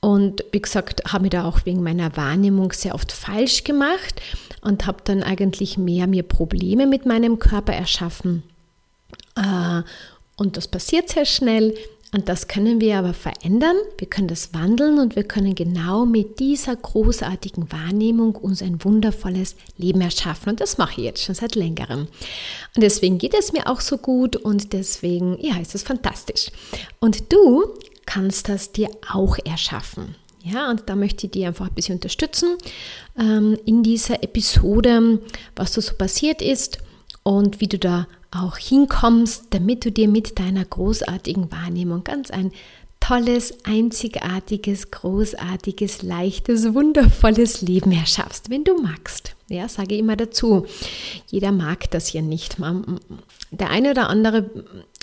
und 0.00 0.44
wie 0.52 0.62
gesagt, 0.62 1.12
habe 1.12 1.22
mich 1.22 1.30
da 1.30 1.44
auch 1.44 1.64
wegen 1.64 1.82
meiner 1.82 2.16
Wahrnehmung 2.16 2.72
sehr 2.72 2.94
oft 2.94 3.10
falsch 3.10 3.64
gemacht 3.64 4.20
und 4.60 4.86
habe 4.86 4.98
dann 5.04 5.22
eigentlich 5.22 5.76
mehr 5.76 6.06
mir 6.06 6.22
Probleme 6.22 6.86
mit 6.86 7.04
meinem 7.04 7.38
Körper 7.38 7.72
erschaffen. 7.72 8.44
Äh, 9.36 9.82
und 10.36 10.56
das 10.56 10.68
passiert 10.68 11.08
sehr 11.08 11.24
schnell. 11.24 11.74
Und 12.10 12.30
das 12.30 12.48
können 12.48 12.80
wir 12.80 12.98
aber 12.98 13.12
verändern, 13.12 13.76
wir 13.98 14.08
können 14.08 14.28
das 14.28 14.54
wandeln 14.54 14.98
und 14.98 15.14
wir 15.14 15.24
können 15.24 15.54
genau 15.54 16.06
mit 16.06 16.38
dieser 16.38 16.74
großartigen 16.74 17.70
Wahrnehmung 17.70 18.34
uns 18.34 18.62
ein 18.62 18.82
wundervolles 18.82 19.56
Leben 19.76 20.00
erschaffen. 20.00 20.50
Und 20.50 20.60
das 20.60 20.78
mache 20.78 21.00
ich 21.00 21.04
jetzt 21.04 21.22
schon 21.22 21.34
seit 21.34 21.54
längerem. 21.54 22.08
Und 22.74 22.82
deswegen 22.82 23.18
geht 23.18 23.34
es 23.34 23.52
mir 23.52 23.66
auch 23.66 23.80
so 23.80 23.98
gut 23.98 24.36
und 24.36 24.72
deswegen, 24.72 25.36
ja, 25.38 25.58
ist 25.58 25.74
es 25.74 25.82
fantastisch. 25.82 26.50
Und 26.98 27.30
du 27.30 27.74
kannst 28.06 28.48
das 28.48 28.72
dir 28.72 28.88
auch 29.12 29.36
erschaffen. 29.44 30.14
Ja, 30.42 30.70
und 30.70 30.84
da 30.86 30.96
möchte 30.96 31.26
ich 31.26 31.32
dir 31.32 31.48
einfach 31.48 31.68
ein 31.68 31.74
bisschen 31.74 31.96
unterstützen 31.96 32.56
ähm, 33.18 33.58
in 33.66 33.82
dieser 33.82 34.22
Episode, 34.22 35.20
was 35.56 35.72
da 35.72 35.82
so 35.82 35.92
passiert 35.94 36.40
ist 36.40 36.78
und 37.22 37.60
wie 37.60 37.68
du 37.68 37.78
da 37.78 38.06
auch 38.30 38.56
hinkommst, 38.56 39.46
damit 39.50 39.84
du 39.84 39.92
dir 39.92 40.08
mit 40.08 40.38
deiner 40.38 40.64
großartigen 40.64 41.50
Wahrnehmung 41.50 42.04
ganz 42.04 42.30
ein 42.30 42.52
tolles, 43.00 43.64
einzigartiges, 43.64 44.90
großartiges, 44.90 46.02
leichtes, 46.02 46.74
wundervolles 46.74 47.62
Leben 47.62 47.92
erschaffst, 47.92 48.50
wenn 48.50 48.64
du 48.64 48.80
magst. 48.80 49.34
Ja, 49.48 49.68
sage 49.68 49.96
immer 49.96 50.16
dazu. 50.16 50.66
Jeder 51.28 51.52
mag 51.52 51.90
das 51.90 52.12
ja 52.12 52.20
nicht. 52.20 52.56
Der 53.50 53.70
eine 53.70 53.92
oder 53.92 54.10
andere 54.10 54.50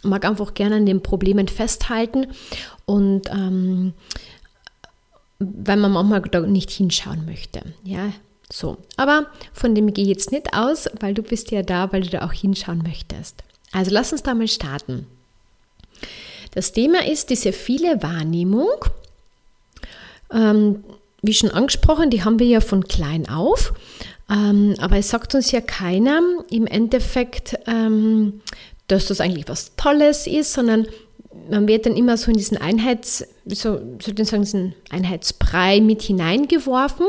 mag 0.03 0.25
einfach 0.25 0.53
gerne 0.53 0.75
an 0.75 0.85
den 0.85 1.01
Problemen 1.01 1.47
festhalten 1.47 2.27
und 2.85 3.29
ähm, 3.31 3.93
weil 5.39 5.77
man 5.77 5.91
manchmal 5.91 6.21
da 6.21 6.41
nicht 6.41 6.71
hinschauen 6.71 7.25
möchte. 7.25 7.61
Ja, 7.83 8.11
so, 8.51 8.77
aber 8.95 9.27
von 9.53 9.73
dem 9.73 9.93
gehe 9.93 10.03
ich 10.03 10.09
jetzt 10.09 10.31
nicht 10.31 10.53
aus, 10.53 10.87
weil 10.99 11.13
du 11.13 11.23
bist 11.23 11.51
ja 11.51 11.63
da, 11.63 11.91
weil 11.91 12.01
du 12.01 12.09
da 12.09 12.25
auch 12.25 12.33
hinschauen 12.33 12.83
möchtest. 12.83 13.43
Also 13.71 13.91
lass 13.91 14.11
uns 14.11 14.23
da 14.23 14.33
mal 14.33 14.47
starten. 14.47 15.07
Das 16.53 16.71
Thema 16.71 17.05
ist 17.05 17.29
diese 17.29 17.51
viele 17.51 18.01
Wahrnehmung. 18.01 18.85
Ähm, 20.31 20.83
wie 21.21 21.33
schon 21.33 21.51
angesprochen, 21.51 22.09
die 22.09 22.23
haben 22.23 22.39
wir 22.39 22.47
ja 22.47 22.61
von 22.61 22.87
klein 22.87 23.27
auf. 23.27 23.73
Ähm, 24.29 24.75
aber 24.79 24.97
es 24.97 25.09
sagt 25.09 25.35
uns 25.35 25.51
ja 25.51 25.61
keiner 25.61 26.21
im 26.49 26.67
Endeffekt, 26.67 27.57
ähm, 27.67 28.41
dass 28.87 29.07
das 29.07 29.21
eigentlich 29.21 29.47
was 29.47 29.75
Tolles 29.75 30.27
ist, 30.27 30.53
sondern 30.53 30.87
man 31.49 31.67
wird 31.67 31.85
dann 31.85 31.95
immer 31.95 32.17
so 32.17 32.31
in 32.31 32.37
diesen 32.37 32.57
Einheits, 32.57 33.25
so 33.45 33.79
sagen, 33.99 34.43
diesen 34.43 34.75
Einheitsbrei 34.89 35.81
mit 35.81 36.01
hineingeworfen. 36.01 37.07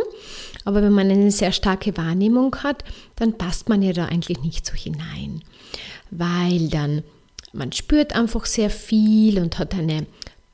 Aber 0.66 0.82
wenn 0.82 0.92
man 0.92 1.10
eine 1.10 1.30
sehr 1.30 1.52
starke 1.52 1.96
Wahrnehmung 1.96 2.54
hat, 2.56 2.84
dann 3.14 3.38
passt 3.38 3.70
man 3.70 3.80
ja 3.80 3.94
da 3.94 4.06
eigentlich 4.06 4.42
nicht 4.42 4.66
so 4.66 4.74
hinein. 4.74 5.42
Weil 6.10 6.68
dann 6.68 7.02
man 7.56 7.72
spürt 7.72 8.14
einfach 8.14 8.44
sehr 8.44 8.68
viel 8.68 9.38
und 9.38 9.58
hat 9.58 9.74
eine 9.74 10.06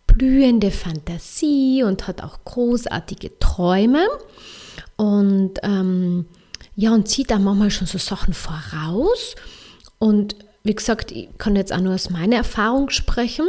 blühende 0.07 0.71
Fantasie 0.71 1.83
und 1.83 2.07
hat 2.07 2.23
auch 2.23 2.45
großartige 2.45 3.39
Träume. 3.39 4.07
Und 4.97 5.55
ähm, 5.63 6.27
ja, 6.77 6.93
und 6.93 7.09
zieht 7.09 7.31
da 7.31 7.39
manchmal 7.39 7.71
schon 7.71 7.87
so 7.87 7.99
Sachen 7.99 8.35
voraus. 8.35 9.35
Und 9.99 10.37
wie 10.63 10.75
gesagt, 10.75 11.11
ich 11.11 11.29
kann 11.39 11.57
jetzt 11.57 11.73
auch 11.73 11.81
nur 11.81 11.95
aus 11.95 12.11
meiner 12.11 12.37
Erfahrung 12.37 12.91
sprechen, 12.91 13.47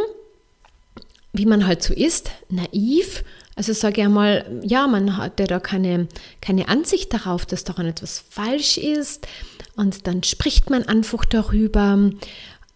wie 1.32 1.46
man 1.46 1.68
halt 1.68 1.84
so 1.84 1.94
ist, 1.94 2.32
naiv. 2.50 3.24
Also 3.56 3.74
sage 3.74 4.02
ich 4.02 4.06
einmal, 4.06 4.46
ja, 4.64 4.88
man 4.88 5.18
hat 5.18 5.40
ja 5.40 5.46
da 5.46 5.60
keine, 5.60 6.08
keine 6.42 6.68
Ansicht 6.70 7.14
darauf, 7.14 7.46
dass 7.46 7.64
daran 7.64 7.86
etwas 7.86 8.24
falsch 8.30 8.78
ist. 8.78 9.28
Und 9.76 10.08
dann 10.08 10.24
spricht 10.24 10.70
man 10.70 10.84
einfach 10.84 11.26
darüber. 11.26 12.10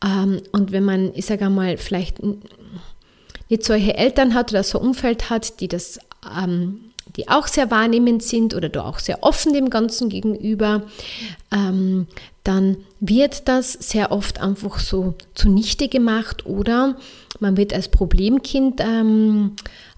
Ähm, 0.04 0.42
und 0.52 0.72
wenn 0.72 0.86
man, 0.86 1.12
ich 1.16 1.26
sage 1.26 1.46
einmal, 1.46 1.78
vielleicht 1.78 2.18
nicht 3.50 3.64
solche 3.64 3.96
Eltern 3.96 4.34
hat 4.34 4.52
oder 4.52 4.64
so 4.64 4.80
ein 4.80 4.88
Umfeld 4.88 5.30
hat, 5.30 5.60
die 5.62 5.68
das 5.68 6.00
ähm, 6.24 6.88
die 7.16 7.30
auch 7.30 7.48
sehr 7.48 7.72
wahrnehmend 7.72 8.22
sind 8.22 8.54
oder 8.54 8.70
du 8.70 8.84
auch 8.84 9.00
sehr 9.00 9.24
offen 9.24 9.54
dem 9.54 9.70
Ganzen 9.70 10.10
gegenüber, 10.10 10.84
ähm, 11.52 12.08
dann 12.44 12.78
wird 13.00 13.48
das 13.48 13.74
sehr 13.74 14.12
oft 14.12 14.40
einfach 14.40 14.80
so 14.80 15.16
zunichte 15.34 15.88
gemacht 15.88 16.46
oder 16.46 16.96
man 17.40 17.58
wird 17.58 17.74
als 17.74 17.90
Problemkind 17.90 18.82
ähm, 18.82 19.56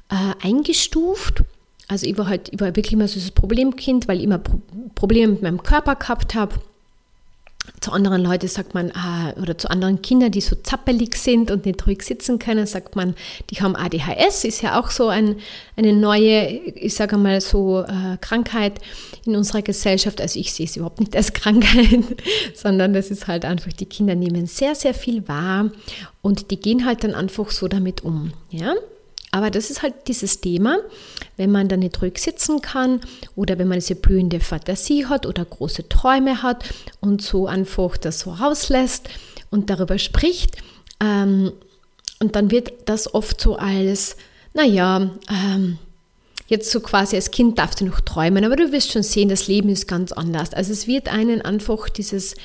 äh, 0.10 0.46
eingestuft. 0.46 1.44
Also 1.88 2.06
ich 2.06 2.18
war 2.18 2.28
halt 2.28 2.50
ich 2.52 2.60
war 2.60 2.68
wirklich 2.68 2.94
immer 2.94 3.08
so 3.08 3.20
das 3.20 3.32
Problemkind, 3.32 4.08
weil 4.08 4.18
ich 4.20 4.24
immer 4.24 4.38
Pro 4.40 4.62
Probleme 4.96 5.34
mit 5.34 5.42
meinem 5.42 5.64
Körper 5.64 5.96
gehabt 5.96 6.36
habe 6.36 6.56
zu 7.82 7.92
anderen 7.92 8.22
Leuten 8.24 8.48
sagt 8.48 8.74
man, 8.74 8.92
ah, 8.92 9.34
oder 9.42 9.58
zu 9.58 9.70
anderen 9.70 10.02
Kindern, 10.02 10.32
die 10.32 10.42
so 10.42 10.56
zappelig 10.56 11.16
sind 11.16 11.52
und 11.52 11.66
nicht 11.66 11.86
ruhig 11.86 12.02
sitzen 12.02 12.40
können, 12.40 12.66
sagt 12.66 12.96
man, 12.96 13.16
die 13.50 13.62
haben 13.62 13.76
ADHS, 13.76 14.44
ist 14.44 14.62
ja 14.62 14.80
auch 14.80 14.92
so 14.92 15.08
ein, 15.08 15.38
eine 15.76 15.94
neue, 15.94 16.48
ich 16.48 16.96
sage 16.96 17.18
mal 17.18 17.42
so, 17.42 17.82
äh, 17.82 18.18
Krankheit 18.20 18.80
in 19.26 19.36
unserer 19.36 19.62
Gesellschaft. 19.62 20.20
Also 20.22 20.40
ich 20.40 20.54
sehe 20.54 20.66
es 20.66 20.76
überhaupt 20.76 21.00
nicht 21.00 21.16
als 21.16 21.34
Krankheit, 21.34 22.04
sondern 22.54 22.94
das 22.94 23.12
ist 23.12 23.28
halt 23.28 23.46
einfach, 23.46 23.72
die 23.72 23.86
Kinder 23.86 24.16
nehmen 24.16 24.46
sehr, 24.48 24.76
sehr 24.76 24.94
viel 24.94 25.28
wahr 25.28 25.70
und 26.22 26.52
die 26.52 26.60
gehen 26.60 26.86
halt 26.86 27.04
dann 27.04 27.14
einfach 27.14 27.50
so 27.52 27.68
damit 27.68 28.04
um. 28.04 28.34
Ja? 28.50 28.74
Aber 29.32 29.52
das 29.52 29.70
ist 29.70 29.84
halt 29.84 29.94
dieses 30.08 30.42
Thema, 30.42 30.80
wenn 31.38 31.52
man 31.52 31.68
dann 31.68 31.82
nicht 31.82 32.02
ruhig 32.02 32.18
sitzen 32.18 32.62
kann 32.62 33.02
oder 33.36 33.60
wenn 33.60 33.68
man 33.68 33.80
diese 33.80 33.96
blühende 33.96 34.40
Fantasie 34.40 35.06
hat 35.06 35.26
oder 35.26 35.46
große 35.46 35.88
Träume 35.88 36.42
hat 36.42 36.64
und 37.00 37.22
so 37.22 37.48
einfach 37.48 37.98
das 37.98 38.22
so 38.22 38.32
rauslässt 38.32 39.08
und 39.52 39.70
darüber 39.70 40.00
spricht. 40.00 40.58
Ähm, 41.00 41.52
und 42.20 42.36
dann 42.36 42.52
wird 42.52 42.90
das 42.90 43.14
oft 43.14 43.40
so 43.40 43.56
als, 43.56 44.18
naja, 44.54 45.12
ähm, 45.30 45.78
jetzt 46.48 46.72
so 46.72 46.80
quasi 46.82 47.16
als 47.16 47.32
Kind 47.32 47.60
darfst 47.60 47.80
du 47.80 47.86
noch 47.86 48.02
träumen, 48.02 48.44
aber 48.44 48.56
du 48.56 48.72
wirst 48.72 48.92
schon 48.92 49.04
sehen, 49.04 49.30
das 49.30 49.48
Leben 49.48 49.70
ist 49.70 49.88
ganz 49.88 50.12
anders. 50.12 50.54
Also 50.54 50.74
es 50.74 50.88
wird 50.88 51.08
einen 51.08 51.42
einfach 51.42 51.88
dieses 51.90 52.36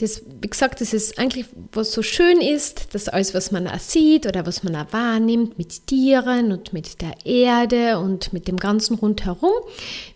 das, 0.00 0.22
wie 0.40 0.48
gesagt, 0.48 0.80
das 0.80 0.92
ist 0.92 1.18
eigentlich, 1.18 1.46
was 1.72 1.92
so 1.92 2.02
schön 2.02 2.40
ist, 2.40 2.94
dass 2.94 3.08
alles, 3.08 3.34
was 3.34 3.50
man 3.50 3.66
auch 3.66 3.78
sieht 3.78 4.26
oder 4.26 4.46
was 4.46 4.62
man 4.62 4.74
auch 4.76 4.92
wahrnimmt 4.92 5.58
mit 5.58 5.86
Tieren 5.86 6.52
und 6.52 6.72
mit 6.72 7.00
der 7.00 7.14
Erde 7.24 7.98
und 7.98 8.32
mit 8.32 8.48
dem 8.48 8.56
ganzen 8.56 8.96
rundherum, 8.96 9.52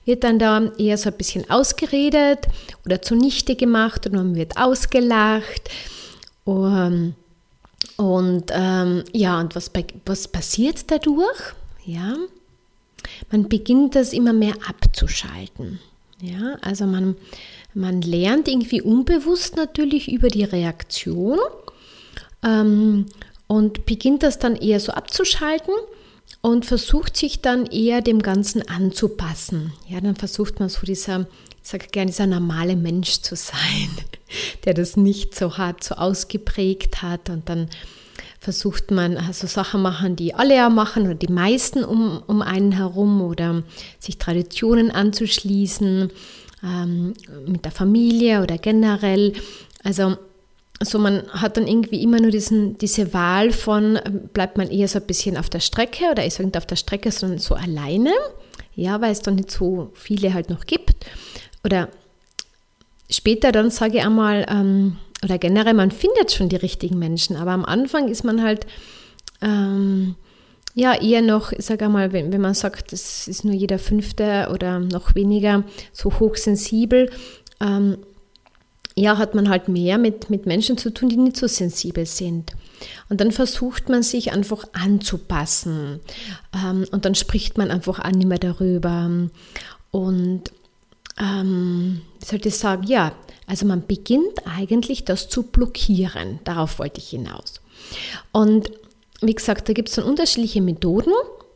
wird 0.04 0.24
dann 0.24 0.38
da 0.38 0.72
eher 0.78 0.96
so 0.98 1.10
ein 1.10 1.16
bisschen 1.16 1.48
ausgeredet 1.50 2.46
oder 2.84 3.02
zunichte 3.02 3.56
gemacht 3.56 4.06
und 4.06 4.14
man 4.14 4.34
wird 4.34 4.56
ausgelacht. 4.56 5.70
Um, 6.44 7.14
und 7.96 8.50
ähm, 8.50 9.04
ja, 9.12 9.40
und 9.40 9.54
was, 9.54 9.70
was 10.04 10.28
passiert 10.28 10.90
dadurch? 10.90 11.54
Ja, 11.84 12.16
man 13.30 13.48
beginnt 13.48 13.94
das 13.94 14.12
immer 14.12 14.32
mehr 14.32 14.54
abzuschalten. 14.68 15.78
Ja, 16.20 16.56
also 16.62 16.86
man, 16.86 17.16
man 17.74 18.00
lernt 18.02 18.48
irgendwie 18.48 18.80
unbewusst 18.80 19.56
natürlich 19.56 20.10
über 20.10 20.28
die 20.28 20.44
Reaktion 20.44 21.38
ähm, 22.44 23.06
und 23.46 23.84
beginnt 23.84 24.22
das 24.22 24.38
dann 24.38 24.56
eher 24.56 24.80
so 24.80 24.92
abzuschalten 24.92 25.74
und 26.40 26.64
versucht 26.66 27.16
sich 27.16 27.40
dann 27.40 27.66
eher 27.66 28.00
dem 28.00 28.22
Ganzen 28.22 28.68
anzupassen. 28.68 29.72
Ja, 29.88 30.00
dann 30.00 30.16
versucht 30.16 30.60
man 30.60 30.68
so 30.68 30.86
dieser, 30.86 31.26
ich 31.62 31.68
sage 31.68 31.86
gerne, 31.90 32.10
dieser 32.10 32.26
normale 32.26 32.76
Mensch 32.76 33.20
zu 33.20 33.34
sein, 33.34 33.90
der 34.64 34.74
das 34.74 34.96
nicht 34.96 35.34
so 35.34 35.58
hart, 35.58 35.82
so 35.82 35.96
ausgeprägt 35.96 37.02
hat 37.02 37.28
und 37.28 37.48
dann 37.48 37.68
versucht 38.38 38.90
man 38.90 39.16
also 39.16 39.46
Sachen 39.46 39.80
machen, 39.80 40.16
die 40.16 40.34
alle 40.34 40.54
ja 40.54 40.68
machen 40.68 41.04
oder 41.04 41.14
die 41.14 41.32
meisten 41.32 41.82
um, 41.82 42.22
um 42.26 42.42
einen 42.42 42.72
herum 42.72 43.22
oder 43.22 43.62
sich 43.98 44.18
Traditionen 44.18 44.90
anzuschließen 44.90 46.10
ähm, 46.64 47.14
mit 47.46 47.64
der 47.64 47.72
Familie 47.72 48.42
oder 48.42 48.58
generell. 48.58 49.34
Also, 49.82 50.16
also 50.80 50.98
man 50.98 51.28
hat 51.28 51.56
dann 51.56 51.66
irgendwie 51.66 52.02
immer 52.02 52.20
nur 52.20 52.30
diesen, 52.30 52.78
diese 52.78 53.12
Wahl 53.12 53.52
von, 53.52 53.98
bleibt 54.32 54.56
man 54.56 54.70
eher 54.70 54.88
so 54.88 54.98
ein 54.98 55.06
bisschen 55.06 55.36
auf 55.36 55.50
der 55.50 55.60
Strecke 55.60 56.04
oder 56.10 56.24
ist 56.24 56.40
nicht 56.40 56.56
auf 56.56 56.66
der 56.66 56.76
Strecke, 56.76 57.12
sondern 57.12 57.38
so 57.38 57.54
alleine, 57.54 58.12
ja, 58.74 59.00
weil 59.00 59.12
es 59.12 59.20
dann 59.20 59.36
nicht 59.36 59.50
so 59.50 59.90
viele 59.94 60.34
halt 60.34 60.50
noch 60.50 60.66
gibt. 60.66 61.06
Oder 61.64 61.88
später 63.10 63.52
dann 63.52 63.70
sage 63.70 63.98
ich 63.98 64.04
einmal, 64.04 64.46
ähm, 64.48 64.96
oder 65.22 65.38
generell, 65.38 65.74
man 65.74 65.90
findet 65.90 66.32
schon 66.32 66.48
die 66.48 66.56
richtigen 66.56 66.98
Menschen, 66.98 67.36
aber 67.36 67.52
am 67.52 67.64
Anfang 67.64 68.08
ist 68.08 68.24
man 68.24 68.42
halt 68.42 68.66
ähm, 69.40 70.16
ja, 70.74 71.00
eher 71.00 71.22
noch, 71.22 71.52
ich 71.52 71.64
sage 71.64 71.84
einmal, 71.84 72.12
wenn, 72.12 72.32
wenn 72.32 72.40
man 72.40 72.54
sagt, 72.54 72.92
das 72.92 73.28
ist 73.28 73.44
nur 73.44 73.54
jeder 73.54 73.78
Fünfte 73.78 74.48
oder 74.52 74.80
noch 74.80 75.14
weniger 75.14 75.64
so 75.92 76.18
hochsensibel, 76.18 77.10
ähm, 77.60 77.98
ja, 78.96 79.18
hat 79.18 79.34
man 79.34 79.48
halt 79.48 79.68
mehr 79.68 79.98
mit, 79.98 80.30
mit 80.30 80.46
Menschen 80.46 80.78
zu 80.78 80.92
tun, 80.92 81.08
die 81.08 81.16
nicht 81.16 81.36
so 81.36 81.46
sensibel 81.46 82.06
sind. 82.06 82.52
Und 83.08 83.20
dann 83.20 83.32
versucht 83.32 83.88
man 83.88 84.02
sich 84.02 84.32
einfach 84.32 84.64
anzupassen. 84.72 86.00
Ähm, 86.54 86.84
und 86.92 87.04
dann 87.04 87.14
spricht 87.14 87.58
man 87.58 87.70
einfach 87.70 87.98
auch 87.98 88.10
nicht 88.10 88.28
mehr 88.28 88.38
darüber. 88.38 89.10
Und 89.90 90.42
ähm, 91.20 92.02
wie 92.20 92.24
sollte 92.24 92.50
sagen, 92.50 92.84
ja, 92.84 93.12
also 93.46 93.66
man 93.66 93.86
beginnt 93.86 94.46
eigentlich 94.46 95.04
das 95.04 95.28
zu 95.28 95.42
blockieren. 95.42 96.38
Darauf 96.44 96.78
wollte 96.78 96.98
ich 96.98 97.10
hinaus. 97.10 97.60
Und 98.32 98.70
wie 99.26 99.34
gesagt, 99.34 99.68
da 99.68 99.72
gibt 99.72 99.88
es 99.88 99.96
dann 99.96 100.04
unterschiedliche 100.04 100.62
Methoden 100.62 101.12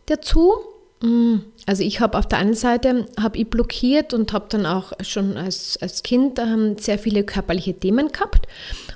dazu. 0.06 0.54
Mm, 1.02 1.36
also 1.66 1.82
ich 1.82 2.00
habe 2.00 2.18
auf 2.18 2.26
der 2.26 2.38
einen 2.38 2.54
Seite 2.54 3.06
habe 3.20 3.38
ich 3.38 3.48
blockiert 3.48 4.14
und 4.14 4.32
habe 4.32 4.46
dann 4.48 4.66
auch 4.66 4.92
schon 5.02 5.36
als, 5.36 5.78
als 5.80 6.02
Kind 6.02 6.38
ähm, 6.38 6.76
sehr 6.78 6.98
viele 6.98 7.22
körperliche 7.24 7.74
Themen 7.78 8.10
gehabt 8.10 8.46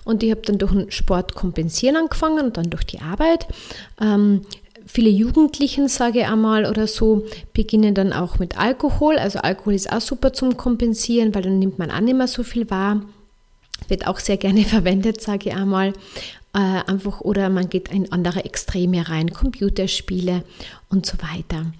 und 0.04 0.22
ich 0.22 0.30
habe 0.30 0.42
dann 0.42 0.58
durch 0.58 0.72
den 0.72 0.90
Sport 0.90 1.34
kompensieren 1.34 1.96
angefangen 1.96 2.46
und 2.46 2.56
dann 2.56 2.70
durch 2.70 2.84
die 2.84 3.00
Arbeit. 3.00 3.46
Ähm, 4.00 4.42
viele 4.84 5.10
Jugendlichen, 5.10 5.86
sage 5.88 6.20
ich 6.20 6.26
einmal 6.26 6.66
oder 6.66 6.88
so, 6.88 7.24
beginnen 7.52 7.94
dann 7.94 8.12
auch 8.12 8.38
mit 8.40 8.58
Alkohol. 8.58 9.16
Also 9.16 9.38
Alkohol 9.38 9.74
ist 9.74 9.92
auch 9.92 10.00
super 10.00 10.32
zum 10.32 10.56
Kompensieren, 10.56 11.34
weil 11.34 11.42
dann 11.42 11.60
nimmt 11.60 11.78
man 11.78 11.90
auch 11.90 12.00
nicht 12.00 12.16
mehr 12.16 12.26
so 12.26 12.42
viel 12.42 12.68
wahr. 12.68 13.02
Wird 13.86 14.08
auch 14.08 14.18
sehr 14.18 14.38
gerne 14.38 14.64
verwendet, 14.64 15.20
sage 15.20 15.50
ich 15.50 15.54
einmal 15.54 15.92
äh, 16.54 16.58
einfach 16.58 17.20
oder 17.20 17.48
man 17.48 17.68
geht 17.68 17.88
in 17.88 18.12
andere 18.12 18.44
Extreme 18.44 19.08
rein, 19.08 19.32
Computerspiele 19.32 20.44
und 20.88 21.06
so 21.06 21.14
weiter. 21.18 21.72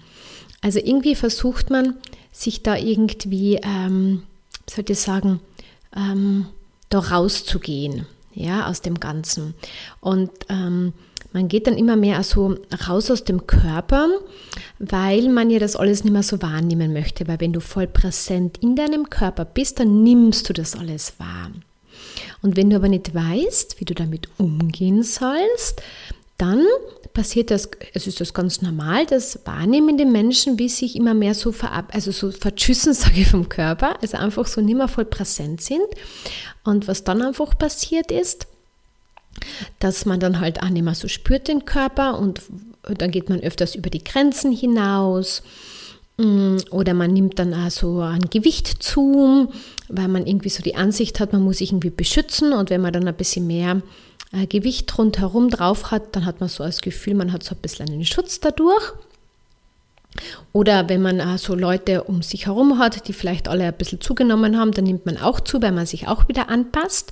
Also 0.61 0.79
irgendwie 0.79 1.15
versucht 1.15 1.69
man 1.69 1.95
sich 2.31 2.63
da 2.63 2.75
irgendwie, 2.77 3.59
ähm, 3.61 4.23
sollte 4.69 4.93
ich 4.93 4.99
sagen, 4.99 5.39
ähm, 5.95 6.47
da 6.89 6.99
rauszugehen, 6.99 8.05
ja, 8.33 8.67
aus 8.67 8.81
dem 8.81 8.99
Ganzen. 8.99 9.53
Und 9.99 10.31
ähm, 10.49 10.93
man 11.33 11.47
geht 11.47 11.67
dann 11.67 11.77
immer 11.77 11.95
mehr 11.95 12.17
also 12.17 12.57
raus 12.87 13.09
aus 13.09 13.23
dem 13.23 13.47
Körper, 13.47 14.07
weil 14.79 15.29
man 15.29 15.49
ja 15.49 15.59
das 15.59 15.75
alles 15.75 16.03
nicht 16.03 16.13
mehr 16.13 16.23
so 16.23 16.41
wahrnehmen 16.41 16.93
möchte. 16.93 17.27
Weil 17.27 17.39
wenn 17.39 17.53
du 17.53 17.59
voll 17.59 17.87
präsent 17.87 18.59
in 18.59 18.75
deinem 18.75 19.09
Körper 19.09 19.43
bist, 19.43 19.79
dann 19.79 20.03
nimmst 20.03 20.47
du 20.47 20.53
das 20.53 20.75
alles 20.75 21.13
wahr. 21.17 21.51
Und 22.43 22.55
wenn 22.57 22.69
du 22.69 22.75
aber 22.75 22.89
nicht 22.89 23.15
weißt, 23.15 23.79
wie 23.79 23.85
du 23.85 23.95
damit 23.95 24.27
umgehen 24.37 25.01
sollst, 25.01 25.81
dann 26.37 26.65
passiert 27.13 27.51
das, 27.51 27.69
es 27.93 28.05
ist 28.05 28.19
das 28.19 28.33
ganz 28.33 28.61
normal, 28.61 29.05
dass 29.05 29.39
wahrnehmende 29.45 30.05
Menschen 30.05 30.59
wie 30.59 30.67
sich 30.67 30.95
immer 30.95 31.13
mehr 31.13 31.35
so 31.35 31.51
verab, 31.51 31.93
also 31.95 32.11
so 32.11 32.31
verschüssen, 32.31 32.93
sage 32.93 33.21
ich, 33.21 33.27
vom 33.27 33.49
Körper, 33.49 34.01
also 34.01 34.17
einfach 34.17 34.45
so 34.45 34.61
nicht 34.61 34.75
mehr 34.75 34.87
voll 34.87 35.05
präsent 35.05 35.61
sind. 35.61 35.85
Und 36.63 36.87
was 36.87 37.03
dann 37.03 37.21
einfach 37.21 37.57
passiert 37.57 38.11
ist, 38.11 38.47
dass 39.79 40.05
man 40.05 40.19
dann 40.19 40.39
halt 40.39 40.61
auch 40.61 40.69
nicht 40.69 40.83
mehr 40.83 40.95
so 40.95 41.07
spürt 41.07 41.47
den 41.47 41.65
Körper 41.65 42.19
und 42.19 42.41
dann 42.83 43.11
geht 43.11 43.29
man 43.29 43.39
öfters 43.39 43.75
über 43.75 43.89
die 43.89 44.03
Grenzen 44.03 44.51
hinaus 44.51 45.43
oder 46.17 46.93
man 46.93 47.11
nimmt 47.11 47.39
dann 47.39 47.53
auch 47.53 47.71
so 47.71 48.01
ein 48.01 48.29
Gewicht 48.29 48.83
zu, 48.83 49.51
weil 49.89 50.07
man 50.07 50.27
irgendwie 50.27 50.49
so 50.49 50.61
die 50.61 50.75
Ansicht 50.75 51.19
hat, 51.19 51.33
man 51.33 51.41
muss 51.41 51.57
sich 51.57 51.71
irgendwie 51.71 51.89
beschützen 51.89 52.53
und 52.53 52.69
wenn 52.69 52.81
man 52.81 52.93
dann 52.93 53.07
ein 53.07 53.15
bisschen 53.15 53.47
mehr 53.47 53.81
äh, 54.31 54.45
Gewicht 54.45 54.95
rundherum 54.97 55.49
drauf 55.49 55.89
hat, 55.89 56.15
dann 56.15 56.25
hat 56.25 56.39
man 56.39 56.49
so 56.49 56.63
das 56.63 56.81
Gefühl, 56.81 57.15
man 57.15 57.33
hat 57.33 57.43
so 57.43 57.55
ein 57.55 57.61
bisschen 57.61 57.89
einen 57.89 58.05
Schutz 58.05 58.39
dadurch. 58.39 58.93
Oder 60.51 60.87
wenn 60.87 61.01
man 61.01 61.19
äh, 61.19 61.37
so 61.39 61.55
Leute 61.55 62.03
um 62.03 62.21
sich 62.21 62.45
herum 62.45 62.77
hat, 62.77 63.07
die 63.07 63.13
vielleicht 63.13 63.47
alle 63.47 63.65
ein 63.65 63.73
bisschen 63.73 63.99
zugenommen 63.99 64.59
haben, 64.59 64.71
dann 64.71 64.85
nimmt 64.85 65.07
man 65.07 65.17
auch 65.17 65.39
zu, 65.39 65.61
weil 65.63 65.71
man 65.71 65.87
sich 65.87 66.07
auch 66.07 66.27
wieder 66.27 66.49
anpasst. 66.49 67.11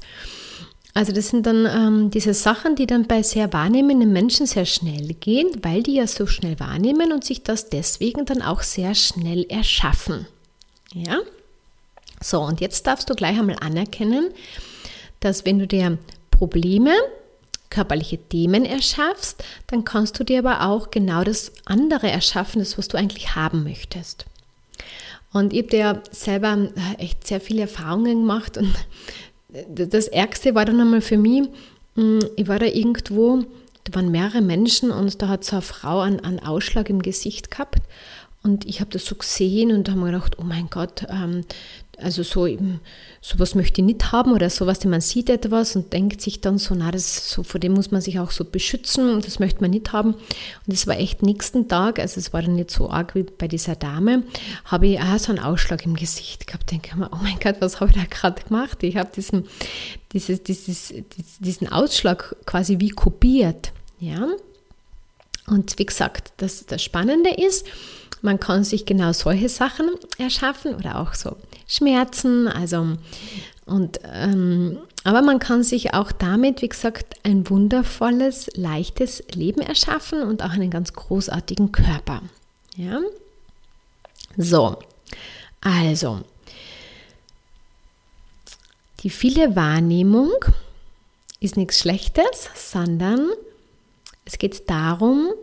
Also 0.94 1.14
das 1.14 1.30
sind 1.30 1.46
dann 1.46 1.66
ähm, 1.66 2.12
diese 2.12 2.34
Sachen, 2.34 2.76
die 2.76 2.86
dann 2.86 3.08
bei 3.08 3.24
sehr 3.24 3.54
wahrnehmenden 3.54 4.12
Menschen 4.12 4.46
sehr 4.46 4.66
schnell 4.66 5.14
gehen, 5.14 5.50
weil 5.62 5.84
die 5.84 5.96
ja 5.96 6.08
so 6.08 6.28
schnell 6.28 6.60
wahrnehmen 6.60 7.14
und 7.14 7.24
sich 7.24 7.44
das 7.44 7.70
deswegen 7.70 8.26
dann 8.26 8.42
auch 8.42 8.62
sehr 8.62 8.94
schnell 8.94 9.46
erschaffen. 9.48 10.28
Ja? 10.94 11.20
So, 12.22 12.42
und 12.42 12.60
jetzt 12.60 12.88
darfst 12.88 13.10
du 13.10 13.16
gleich 13.16 13.40
einmal 13.40 13.58
anerkennen, 13.62 14.32
dass 15.22 15.46
wenn 15.46 15.60
du 15.60 15.68
dir 15.68 15.98
Probleme, 16.30 16.92
körperliche 17.70 18.18
Themen 18.18 18.66
erschaffst, 18.66 19.44
dann 19.68 19.86
kannst 19.86 20.20
du 20.20 20.26
dir 20.26 20.40
aber 20.40 20.68
auch 20.68 20.92
genau 20.92 21.24
das 21.24 21.54
andere 21.66 22.12
erschaffen, 22.12 22.60
das, 22.60 22.78
was 22.78 22.90
du 22.90 22.98
eigentlich 22.98 23.36
haben 23.36 23.64
möchtest. 23.64 24.26
Und 25.32 25.54
ich 25.54 25.64
habe 25.64 25.78
ja 25.78 26.04
selber 26.12 26.70
äh, 26.76 27.02
echt 27.02 27.26
sehr 27.26 27.40
viele 27.40 27.62
Erfahrungen 27.62 28.22
gemacht 28.22 28.58
und 28.58 28.74
das 29.70 30.08
Ärgste 30.08 30.56
war 30.56 30.66
dann 30.66 30.80
einmal 30.80 31.02
für 31.02 31.18
mich, 31.18 31.44
hm, 31.96 32.20
ich 32.36 32.48
war 32.48 32.60
da 32.60 32.66
irgendwo, 32.66 33.44
da 33.84 33.96
waren 33.96 34.12
mehrere 34.12 34.42
Menschen 34.42 34.92
und 34.92 35.22
da 35.22 35.28
hat 35.28 35.44
so 35.44 35.58
eine 35.58 35.62
Frau 35.62 36.00
einen, 36.00 36.20
einen 36.22 36.40
Ausschlag 36.40 36.90
im 36.90 37.02
Gesicht 37.02 37.52
gehabt 37.52 37.82
und 38.44 38.66
ich 38.66 38.80
habe 38.80 38.90
das 38.92 39.06
so 39.06 39.16
gesehen 39.16 39.72
und 39.72 39.88
habe 39.90 40.00
mir 40.00 40.08
gedacht, 40.08 40.38
oh 40.40 40.44
mein 40.44 40.70
Gott, 40.70 41.06
ähm, 41.10 41.44
also 41.98 42.24
so 42.24 42.48
eben, 42.48 42.80
sowas 43.22 43.54
möchte 43.54 43.82
ich 43.82 43.86
nicht 43.86 44.12
haben 44.12 44.32
oder 44.34 44.50
sowas, 44.50 44.84
man 44.86 45.02
sieht 45.02 45.30
etwas 45.30 45.76
und 45.76 45.94
denkt 45.94 46.22
sich 46.22 46.42
dann 46.42 46.58
so, 46.58 46.74
na, 46.74 46.90
das 46.90 47.30
so, 47.30 47.44
vor 47.44 47.60
dem 47.60 47.74
muss 47.74 47.92
man 47.92 48.02
sich 48.02 48.20
auch 48.20 48.32
so 48.32 48.44
beschützen 48.44 49.14
und 49.14 49.28
das 49.28 49.38
möchte 49.38 49.62
man 49.62 49.70
nicht 49.70 49.94
haben. 49.94 50.16
Und 50.16 50.74
es 50.74 50.88
war 50.88 50.98
echt 50.98 51.22
nächsten 51.22 51.68
Tag, 51.68 52.00
also 52.00 52.20
es 52.20 52.34
war 52.34 52.42
dann 52.42 52.56
nicht 52.56 52.72
so 52.72 52.90
arg 52.90 53.14
wie 53.14 53.24
bei 53.24 53.48
dieser 53.48 53.76
Dame, 53.76 54.24
habe 54.66 54.88
ich 54.88 55.00
auch 55.00 55.20
so 55.20 55.32
einen 55.32 55.44
Ausschlag 55.44 55.86
im 55.86 55.96
Gesicht 55.96 56.48
gehabt. 56.48 56.72
Denke 56.72 56.98
mir, 56.98 57.10
oh 57.14 57.20
mein 57.22 57.40
Gott, 57.40 57.58
was 57.60 57.80
habe 57.80 57.92
ich 57.92 57.98
da 57.98 58.06
gerade 58.10 58.42
gemacht? 58.42 58.82
Ich 58.82 58.98
habe 58.98 59.12
diesen, 59.16 59.48
dieses, 60.14 60.42
dieses, 60.42 60.94
diesen 61.40 61.72
Ausschlag 61.72 62.36
quasi 62.46 62.80
wie 62.80 62.90
kopiert. 62.90 63.72
Ja. 64.00 64.28
Und 65.52 65.78
wie 65.80 65.86
gesagt, 65.86 66.32
das, 66.38 66.66
das 66.66 66.82
Spannende 66.82 67.30
ist, 67.30 67.68
man 68.22 68.40
kann 68.40 68.64
sich 68.64 68.86
genau 68.86 69.12
solche 69.12 69.50
Sachen 69.50 69.90
erschaffen 70.18 70.76
oder 70.76 70.98
auch 70.98 71.14
so 71.14 71.36
Schmerzen, 71.68 72.48
also 72.48 72.96
und 73.66 74.00
ähm, 74.06 74.78
aber 75.04 75.22
man 75.22 75.40
kann 75.40 75.64
sich 75.64 75.94
auch 75.94 76.14
damit, 76.14 76.62
wie 76.62 76.70
gesagt, 76.70 77.16
ein 77.24 77.50
wundervolles, 77.50 78.50
leichtes 78.56 79.24
Leben 79.34 79.60
erschaffen 79.60 80.22
und 80.24 80.42
auch 80.42 80.52
einen 80.52 80.70
ganz 80.70 80.94
großartigen 80.94 81.74
Körper. 81.74 82.22
Ja? 82.78 83.02
So, 84.38 84.78
also 85.60 86.22
die 89.02 89.10
viele 89.10 89.56
Wahrnehmung 89.58 90.32
ist 91.42 91.58
nichts 91.58 91.80
Schlechtes, 91.80 92.50
sondern 92.56 93.32
es 94.32 94.38
geht 94.38 94.70
darum, 94.70 95.34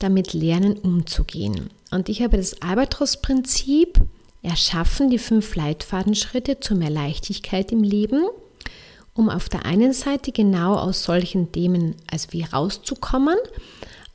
damit 0.00 0.32
lernen 0.32 0.76
umzugehen. 0.76 1.70
Und 1.92 2.08
ich 2.08 2.20
habe 2.20 2.36
das 2.36 2.60
Albatros-Prinzip 2.60 4.00
erschaffen, 4.42 5.08
die 5.08 5.18
fünf 5.18 5.54
Leitfadenschritte 5.54 6.58
zu 6.58 6.74
mehr 6.74 6.90
Leichtigkeit 6.90 7.70
im 7.70 7.84
Leben, 7.84 8.24
um 9.14 9.30
auf 9.30 9.48
der 9.48 9.66
einen 9.66 9.92
Seite 9.92 10.32
genau 10.32 10.74
aus 10.74 11.04
solchen 11.04 11.52
Themen 11.52 11.94
als 12.10 12.32
wie 12.32 12.42
rauszukommen, 12.42 13.36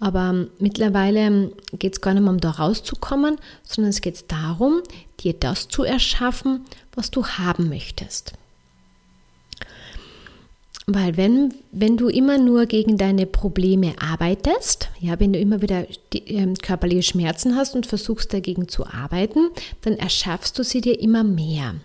aber 0.02 0.48
mittlerweile 0.60 1.54
geht 1.72 1.94
es 1.94 2.02
gar 2.02 2.14
nicht 2.14 2.24
mehr 2.24 2.34
um 2.34 2.42
da 2.42 2.52
rauszukommen, 2.52 3.38
sondern 3.64 3.92
es 3.92 4.02
geht 4.02 4.30
darum, 4.30 4.82
dir 5.22 5.34
das 5.34 5.70
zu 5.70 5.84
erschaffen, 5.84 6.66
was 6.94 7.10
du 7.10 7.26
haben 7.26 7.70
möchtest. 7.70 8.34
Weil 10.90 11.18
wenn, 11.18 11.54
wenn 11.74 11.98
du 11.98 12.08
immer 12.08 12.38
nur 12.38 12.66
gegen 12.66 12.98
deine 12.98 13.26
Probleme 13.26 13.94
arbeitest, 14.00 14.88
ja, 15.02 15.20
wenn 15.20 15.34
du 15.34 15.40
immer 15.40 15.62
wieder 15.62 15.86
die, 16.14 16.38
äh, 16.38 16.54
körperliche 16.54 17.04
Schmerzen 17.04 17.58
hast 17.58 17.76
und 17.76 17.86
versuchst 17.86 18.34
dagegen 18.34 18.70
zu 18.70 18.88
arbeiten, 18.88 19.50
dann 19.82 19.98
erschaffst 19.98 20.58
du 20.58 20.64
sie 20.64 20.80
dir 20.80 20.98
immer 20.98 21.26
mehr. 21.26 21.76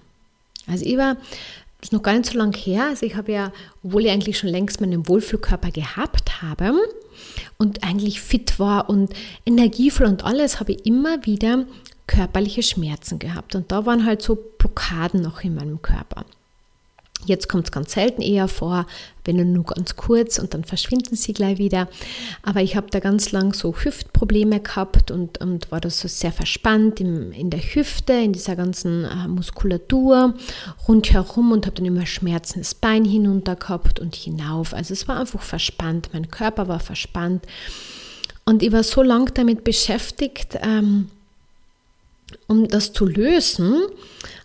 Also 0.68 0.86
ich 0.86 0.96
war, 0.96 1.14
das 1.14 1.88
ist 1.88 1.92
noch 1.92 2.04
gar 2.04 2.12
nicht 2.12 2.30
so 2.30 2.38
lange 2.38 2.56
her, 2.56 2.86
also 2.90 3.04
ich 3.04 3.16
habe 3.16 3.32
ja, 3.32 3.52
obwohl 3.82 4.04
ich 4.04 4.12
eigentlich 4.12 4.38
schon 4.38 4.50
längst 4.50 4.80
meinen 4.80 5.08
Wohlfühlkörper 5.08 5.72
gehabt 5.72 6.40
habe 6.40 6.72
und 7.58 7.82
eigentlich 7.82 8.20
fit 8.20 8.60
war 8.60 8.88
und 8.88 9.12
energievoll 9.44 10.06
und 10.06 10.24
alles, 10.24 10.60
habe 10.60 10.72
ich 10.72 10.86
immer 10.86 11.26
wieder 11.26 11.66
körperliche 12.06 12.62
Schmerzen 12.62 13.18
gehabt. 13.18 13.56
Und 13.56 13.72
da 13.72 13.84
waren 13.84 14.06
halt 14.06 14.22
so 14.22 14.36
Blockaden 14.58 15.22
noch 15.22 15.42
in 15.42 15.56
meinem 15.56 15.82
Körper. 15.82 16.24
Jetzt 17.24 17.48
kommt 17.48 17.66
es 17.66 17.72
ganz 17.72 17.92
selten 17.92 18.20
eher 18.20 18.48
vor, 18.48 18.86
wenn 19.24 19.52
nur 19.52 19.64
ganz 19.64 19.94
kurz 19.94 20.38
und 20.38 20.54
dann 20.54 20.64
verschwinden 20.64 21.14
sie 21.14 21.32
gleich 21.32 21.58
wieder. 21.58 21.88
Aber 22.42 22.62
ich 22.62 22.74
habe 22.74 22.88
da 22.90 22.98
ganz 22.98 23.30
lang 23.30 23.54
so 23.54 23.74
Hüftprobleme 23.76 24.60
gehabt 24.60 25.10
und, 25.10 25.38
und 25.38 25.70
war 25.70 25.80
da 25.80 25.88
so 25.88 26.08
sehr 26.08 26.32
verspannt 26.32 27.00
im, 27.00 27.30
in 27.32 27.50
der 27.50 27.60
Hüfte, 27.60 28.12
in 28.12 28.32
dieser 28.32 28.56
ganzen 28.56 29.04
äh, 29.04 29.28
Muskulatur 29.28 30.34
rundherum 30.88 31.52
und 31.52 31.66
habe 31.66 31.76
dann 31.76 31.86
immer 31.86 32.06
Schmerzen 32.06 32.58
das 32.58 32.74
Bein 32.74 33.04
hinunter 33.04 33.54
gehabt 33.54 34.00
und 34.00 34.16
hinauf. 34.16 34.74
Also 34.74 34.92
es 34.92 35.06
war 35.06 35.20
einfach 35.20 35.42
verspannt, 35.42 36.10
mein 36.12 36.28
Körper 36.28 36.66
war 36.66 36.80
verspannt. 36.80 37.46
Und 38.44 38.64
ich 38.64 38.72
war 38.72 38.82
so 38.82 39.02
lange 39.02 39.30
damit 39.32 39.62
beschäftigt, 39.62 40.58
ähm, 40.60 41.08
um 42.48 42.66
das 42.66 42.92
zu 42.92 43.06
lösen, 43.06 43.82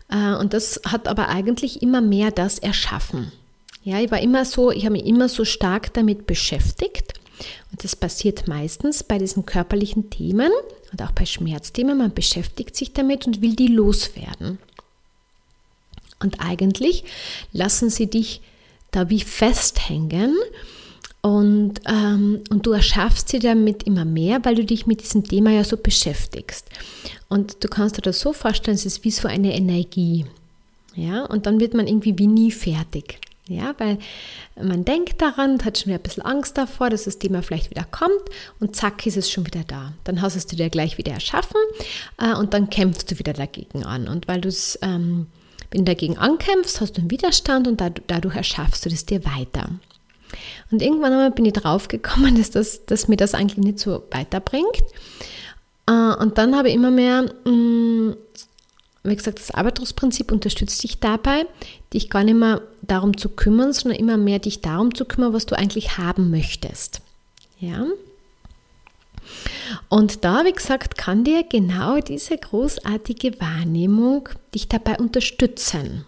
und 0.10 0.54
das 0.54 0.80
hat 0.86 1.08
aber 1.08 1.28
eigentlich 1.30 1.82
immer 1.82 2.02
mehr 2.02 2.32
das 2.32 2.60
erschaffen. 2.60 3.32
Ja, 3.84 4.00
ich 4.00 4.12
war 4.12 4.20
immer 4.20 4.46
so, 4.46 4.72
ich 4.72 4.84
habe 4.86 4.94
mich 4.94 5.06
immer 5.06 5.30
so 5.30 5.46
stark 5.46 5.94
damit 5.94 6.28
beschäftigt. 6.28 7.14
Und 7.72 7.84
das 7.84 7.96
passiert 7.96 8.48
meistens 8.48 9.04
bei 9.04 9.18
diesen 9.18 9.46
körperlichen 9.46 10.10
Themen 10.10 10.52
und 10.92 11.02
auch 11.02 11.12
bei 11.12 11.26
Schmerzthemen. 11.26 11.98
Man 11.98 12.14
beschäftigt 12.14 12.76
sich 12.76 12.94
damit 12.94 13.28
und 13.28 13.42
will 13.42 13.56
die 13.56 13.68
loswerden. 13.68 14.60
Und 16.20 16.40
eigentlich 16.40 17.04
lassen 17.52 17.90
sie 17.90 18.08
dich 18.08 18.42
da 18.92 19.10
wie 19.10 19.22
festhängen 19.22 20.36
und, 21.22 21.82
ähm, 21.86 22.42
und 22.50 22.66
du 22.66 22.72
erschaffst 22.72 23.30
sie 23.30 23.40
damit 23.40 23.84
immer 23.84 24.06
mehr, 24.06 24.44
weil 24.44 24.56
du 24.56 24.64
dich 24.64 24.86
mit 24.86 25.02
diesem 25.02 25.24
Thema 25.24 25.52
ja 25.52 25.64
so 25.64 25.78
beschäftigst. 25.78 26.70
Und 27.28 27.64
du 27.64 27.68
kannst 27.68 27.98
dir 27.98 28.02
das 28.02 28.20
so 28.20 28.34
vorstellen, 28.34 28.76
es 28.76 28.86
ist 28.86 29.04
wie 29.04 29.12
so 29.12 29.28
eine 29.28 29.56
Energie. 29.56 30.26
Ja, 30.96 31.26
und 31.26 31.46
dann 31.46 31.60
wird 31.60 31.74
man 31.74 31.88
irgendwie 31.88 32.18
wie 32.18 32.28
nie 32.28 32.52
fertig. 32.52 33.20
Ja, 33.50 33.76
weil 33.78 33.98
man 34.62 34.84
denkt 34.84 35.22
daran, 35.22 35.64
hat 35.64 35.78
schon 35.78 35.88
wieder 35.88 36.00
ein 36.00 36.04
bisschen 36.04 36.24
Angst 36.24 36.58
davor, 36.58 36.90
dass 36.90 37.06
das 37.06 37.20
Thema 37.20 37.42
vielleicht 37.42 37.70
wieder 37.70 37.86
kommt 37.86 38.12
und 38.60 38.76
zack 38.76 39.06
ist 39.06 39.16
es 39.16 39.32
schon 39.32 39.46
wieder 39.46 39.64
da. 39.66 39.94
Dann 40.04 40.22
hast 40.22 40.36
du 40.36 40.40
es 40.40 40.48
dir 40.48 40.70
gleich 40.70 40.98
wieder 40.98 41.14
erschaffen 41.14 41.62
äh, 42.18 42.34
und 42.34 42.54
dann 42.54 42.70
kämpfst 42.70 43.10
du 43.10 43.20
wieder 43.20 43.34
dagegen 43.34 43.86
an. 43.86 44.08
Und 44.08 44.28
weil 44.28 44.42
du 44.42 44.50
es, 44.50 44.78
ähm, 44.82 45.28
wenn 45.72 45.86
du 45.86 45.92
dagegen 45.92 46.18
ankämpfst, 46.18 46.82
hast 46.82 46.98
du 46.98 47.02
einen 47.02 47.12
Widerstand 47.12 47.68
und 47.68 47.82
dadurch 48.08 48.36
erschaffst 48.36 48.86
du 48.86 48.90
das 48.90 49.06
dir 49.06 49.24
weiter. 49.24 49.70
Und 50.72 50.82
irgendwann 50.82 51.14
einmal 51.14 51.32
bin 51.32 51.46
ich 51.46 51.54
draufgekommen, 51.54 52.36
dass, 52.38 52.52
das, 52.52 52.86
dass 52.86 53.08
mir 53.08 53.18
das 53.18 53.34
eigentlich 53.34 53.64
nicht 53.64 53.80
so 53.80 54.04
weiterbringt. 54.12 54.84
Äh, 55.88 55.92
und 55.92 56.38
dann 56.38 56.56
habe 56.56 56.70
ich 56.70 56.76
immer 56.76 56.92
mehr, 56.92 57.24
mm, 57.24 58.16
wie 59.04 59.16
gesagt, 59.16 59.40
das 59.40 59.52
Albatros-Prinzip 59.52 60.32
unterstützt 60.32 60.84
dich 60.84 61.00
dabei, 61.00 61.46
dich 61.94 62.10
gar 62.10 62.24
nicht 62.24 62.36
mehr 62.36 62.62
darum 62.82 63.18
zu 63.18 63.30
kümmern, 63.30 63.74
sondern 63.74 64.00
immer 64.00 64.18
mehr 64.18 64.40
dich 64.40 64.62
darum 64.62 64.94
zu 64.94 65.06
kümmern, 65.06 65.34
was 65.34 65.46
du 65.46 65.58
eigentlich 65.58 65.98
haben 65.98 66.30
möchtest. 66.30 67.02
Ja. 67.60 67.86
Und 69.90 70.24
da, 70.24 70.46
wie 70.46 70.52
gesagt, 70.52 70.98
kann 70.98 71.24
dir 71.24 71.44
genau 71.44 72.00
diese 72.00 72.38
großartige 72.38 73.40
Wahrnehmung 73.40 74.30
dich 74.54 74.68
dabei 74.68 74.98
unterstützen. 74.98 76.06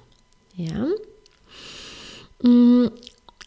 Ja. 0.55 0.87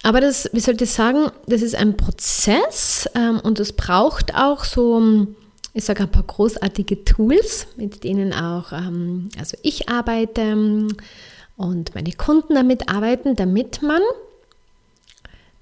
Aber 0.02 0.20
das, 0.20 0.50
wie 0.52 0.60
soll 0.60 0.80
ich 0.80 0.90
sagen, 0.90 1.30
das 1.46 1.62
ist 1.62 1.76
ein 1.76 1.96
Prozess 1.96 3.08
ähm, 3.14 3.40
und 3.40 3.60
es 3.60 3.72
braucht 3.72 4.34
auch 4.34 4.64
so, 4.64 5.28
ich 5.74 5.84
sage 5.84 6.02
ein 6.02 6.10
paar 6.10 6.24
großartige 6.24 7.04
Tools, 7.04 7.68
mit 7.76 8.02
denen 8.02 8.32
auch, 8.32 8.72
ähm, 8.72 9.28
also 9.38 9.56
ich 9.62 9.88
arbeite 9.88 10.88
und 11.56 11.94
meine 11.94 12.12
Kunden 12.12 12.54
damit 12.54 12.88
arbeiten, 12.88 13.36
damit 13.36 13.82
man 13.82 14.02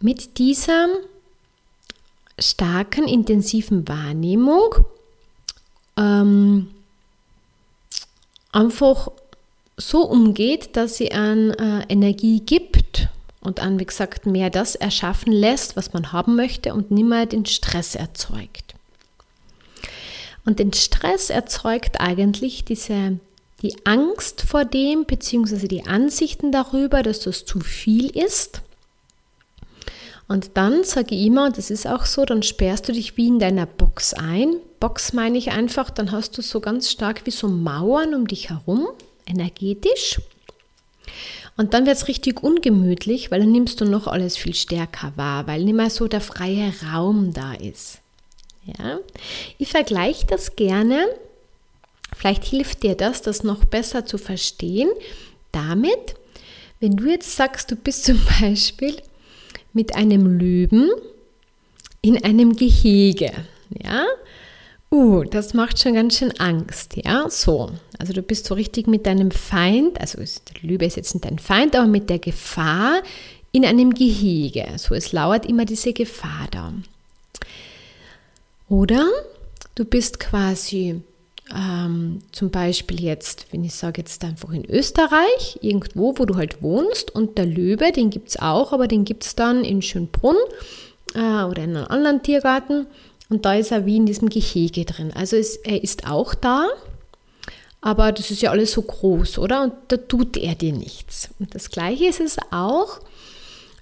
mit 0.01 0.39
dieser 0.39 0.89
starken, 2.39 3.07
intensiven 3.07 3.87
Wahrnehmung 3.87 4.75
ähm, 5.99 6.69
einfach 8.53 9.11
so 9.77 10.03
umgeht, 10.03 10.77
dass 10.77 10.97
sie 10.97 11.13
an 11.13 11.51
äh, 11.51 11.85
Energie 11.89 12.41
gibt 12.41 13.00
und 13.41 13.61
an, 13.61 13.79
wie 13.79 13.87
gesagt, 13.87 14.27
mehr 14.27 14.51
das 14.51 14.75
erschaffen 14.75 15.33
lässt, 15.33 15.77
was 15.77 15.93
man 15.93 16.13
haben 16.13 16.37
möchte 16.37 16.75
und 16.75 16.91
nimmer 16.91 17.27
den 17.27 17.47
Stress 17.47 17.95
erzeugt. 17.95 18.75
Und 20.45 20.59
den 20.59 20.73
Stress 20.73 21.31
erzeugt 21.31 22.01
eigentlich 22.01 22.65
diese, 22.65 23.19
die 23.63 23.75
Angst 23.85 24.43
vor 24.43 24.65
dem, 24.65 25.05
beziehungsweise 25.07 25.69
die 25.69 25.87
Ansichten 25.87 26.53
darüber, 26.53 27.03
dass 27.03 27.21
das 27.21 27.45
zu 27.45 27.61
viel 27.61 28.11
ist. 28.17 28.63
Und 30.29 30.53
dann 30.55 30.85
sage 30.85 31.15
ich 31.15 31.27
immer, 31.27 31.47
und 31.47 31.59
das 31.59 31.71
ist 31.71 31.87
auch 31.87 32.07
so, 32.07 32.25
dann 32.25 32.43
sperrst 32.43 32.89
du 32.89 32.93
dich 32.93 33.17
wie 33.17 33.27
in 33.27 33.39
deiner 33.41 33.67
Box 33.67 34.15
ein. 34.15 34.57
Box 34.79 35.13
meine 35.13 35.37
ich 35.37 35.51
einfach, 35.51 35.91
dann 35.91 36.13
hast 36.13 36.39
du 36.39 36.43
so 36.43 36.61
ganz 36.61 36.91
stark 36.91 37.27
wie 37.27 37.33
so 37.33 37.49
Mauern 37.49 38.15
um 38.15 38.29
dich 38.29 38.51
herum, 38.51 38.87
energetisch. 39.27 40.21
Und 41.61 41.75
dann 41.75 41.85
wird 41.85 41.95
es 41.95 42.09
richtig 42.09 42.43
ungemütlich, 42.43 43.31
weil 43.31 43.41
dann 43.41 43.53
nimmst 43.53 43.83
du 43.83 43.85
noch 43.85 44.07
alles 44.07 44.39
viel 44.39 44.55
stärker 44.55 45.13
wahr, 45.17 45.47
weil 45.47 45.63
nicht 45.63 45.75
mehr 45.75 45.91
so 45.91 46.09
der 46.09 46.23
freie 46.23 46.73
Raum 46.91 47.35
da 47.35 47.53
ist. 47.53 47.99
Ja? 48.65 48.99
Ich 49.59 49.69
vergleiche 49.69 50.25
das 50.27 50.57
gerne, 50.57 51.07
vielleicht 52.17 52.45
hilft 52.45 52.83
dir 52.83 52.95
das, 52.95 53.21
das 53.21 53.45
noch 53.45 53.67
besser 53.67 54.07
zu 54.07 54.17
verstehen, 54.17 54.89
damit, 55.53 56.15
wenn 56.81 56.97
du 56.97 57.11
jetzt 57.11 57.37
sagst, 57.37 57.71
du 57.71 57.77
bist 57.77 58.05
zum 58.07 58.19
Beispiel 58.41 58.97
mit 59.75 59.95
einem 59.95 60.39
Löwen 60.39 60.89
in 62.01 62.25
einem 62.25 62.57
Gehege, 62.57 63.33
ja, 63.85 64.07
Uh, 64.93 65.23
das 65.23 65.55
macht 65.55 65.79
schon 65.79 65.95
ganz 65.95 66.19
schön 66.19 66.33
Angst, 66.41 66.97
ja, 66.97 67.31
so. 67.31 67.71
Also 67.99 68.13
du 68.13 68.23
bist 68.23 68.47
so 68.47 68.55
richtig 68.55 68.89
mit 68.89 69.07
deinem 69.07 69.31
Feind, 69.31 70.01
also 70.01 70.19
Lübe 70.63 70.85
ist 70.85 70.97
jetzt 70.97 71.15
nicht 71.15 71.25
dein 71.25 71.39
Feind, 71.39 71.77
aber 71.77 71.87
mit 71.87 72.11
der 72.11 72.19
Gefahr 72.19 73.03
in 73.53 73.65
einem 73.65 73.95
Gehege. 73.95 74.67
So, 74.77 74.95
es 74.95 75.13
lauert 75.13 75.47
immer 75.47 75.65
diese 75.65 75.93
Gefahr 75.93 76.49
da. 76.51 76.73
Oder 78.69 79.07
du 79.77 79.85
bist 79.85 80.19
quasi 80.19 81.01
ähm, 81.55 82.21
zum 82.33 82.51
Beispiel 82.51 83.01
jetzt, 83.01 83.47
wenn 83.53 83.63
ich 83.63 83.75
sage 83.75 84.01
jetzt 84.01 84.25
einfach 84.25 84.51
in 84.51 84.65
Österreich, 84.65 85.59
irgendwo, 85.61 86.15
wo 86.19 86.25
du 86.25 86.37
halt 86.37 86.63
wohnst 86.63 87.15
und 87.15 87.39
der 87.39 87.47
Löwe, 87.47 87.93
den 87.93 88.11
gibt 88.11 88.31
es 88.31 88.41
auch, 88.41 88.73
aber 88.73 88.89
den 88.89 89.05
gibt 89.05 89.25
es 89.25 89.35
dann 89.37 89.65
in 89.65 89.83
Schönbrunn 89.83 90.37
äh, 91.15 91.45
oder 91.45 91.63
in 91.63 91.77
einem 91.77 91.87
anderen 91.87 92.23
Tiergarten 92.23 92.87
und 93.31 93.45
da 93.45 93.55
ist 93.55 93.71
er 93.71 93.87
wie 93.87 93.97
in 93.97 94.07
diesem 94.07 94.29
Gehege 94.29 94.85
drin. 94.85 95.13
Also 95.15 95.37
es, 95.37 95.57
er 95.57 95.83
ist 95.83 96.07
auch 96.07 96.35
da, 96.35 96.69
aber 97.81 98.13
das 98.13 98.31
ist 98.31 98.43
ja 98.43 98.51
alles 98.51 98.73
so 98.73 98.83
groß, 98.83 99.39
oder? 99.39 99.63
Und 99.63 99.73
da 99.89 99.97
tut 99.97 100.37
er 100.37 100.55
dir 100.55 100.73
nichts. 100.73 101.31
Und 101.39 101.55
das 101.55 101.71
gleiche 101.71 102.07
ist 102.07 102.21
es 102.21 102.37
auch 102.51 103.01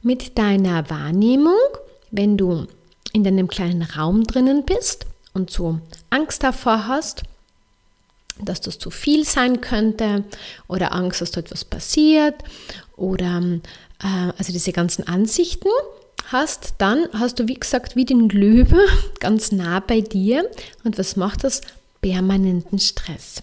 mit 0.02 0.38
deiner 0.38 0.88
Wahrnehmung, 0.88 1.58
wenn 2.10 2.36
du 2.36 2.66
in 3.12 3.24
deinem 3.24 3.48
kleinen 3.48 3.82
Raum 3.82 4.24
drinnen 4.24 4.64
bist 4.64 5.06
und 5.32 5.50
so 5.50 5.80
Angst 6.10 6.44
davor 6.44 6.86
hast, 6.86 7.22
dass 8.40 8.60
das 8.60 8.78
zu 8.78 8.90
viel 8.90 9.24
sein 9.24 9.60
könnte 9.60 10.24
oder 10.68 10.94
Angst, 10.94 11.20
dass 11.20 11.32
dort 11.32 11.46
etwas 11.46 11.64
passiert 11.64 12.36
oder 12.96 13.42
äh, 14.02 14.32
also 14.36 14.52
diese 14.52 14.72
ganzen 14.72 15.08
Ansichten, 15.08 15.70
hast, 16.32 16.74
dann 16.78 17.08
hast 17.12 17.38
du, 17.38 17.48
wie 17.48 17.54
gesagt, 17.54 17.96
wie 17.96 18.04
den 18.04 18.28
Löwe 18.28 18.78
ganz 19.20 19.52
nah 19.52 19.80
bei 19.80 20.00
dir. 20.00 20.48
Und 20.84 20.98
was 20.98 21.16
macht 21.16 21.44
das? 21.44 21.60
Permanenten 22.00 22.78
Stress. 22.78 23.42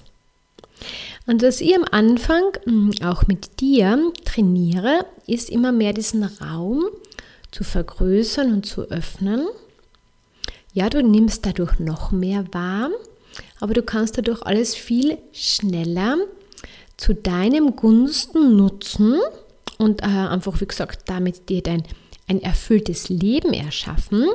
Und 1.28 1.42
was 1.42 1.62
ich 1.62 1.76
am 1.76 1.86
Anfang 1.92 2.44
hm, 2.64 2.94
auch 3.04 3.28
mit 3.28 3.60
dir 3.60 4.12
trainiere, 4.24 5.06
ist 5.28 5.50
immer 5.50 5.72
mehr 5.72 5.94
diesen 5.94 6.24
Raum 6.24 6.86
zu 7.52 7.64
vergrößern 7.64 8.54
und 8.54 8.66
zu 8.66 8.84
öffnen. 8.84 9.48
Ja, 10.74 10.90
du 10.90 11.02
nimmst 11.02 11.46
dadurch 11.46 11.80
noch 11.80 12.12
mehr 12.12 12.46
wahr, 12.52 12.90
aber 13.60 13.74
du 13.74 13.82
kannst 13.82 14.18
dadurch 14.18 14.42
alles 14.42 14.76
viel 14.76 15.18
schneller 15.32 16.18
zu 16.98 17.14
deinem 17.14 17.76
Gunsten 17.76 18.56
nutzen 18.58 19.20
und 19.78 20.02
äh, 20.02 20.06
einfach, 20.06 20.60
wie 20.62 20.68
gesagt, 20.68 21.04
damit 21.10 21.50
dir 21.50 21.62
dein 21.62 21.84
ein 22.28 22.42
erfülltes 22.42 23.10
Leben 23.10 23.54
erschaffen, 23.54 24.28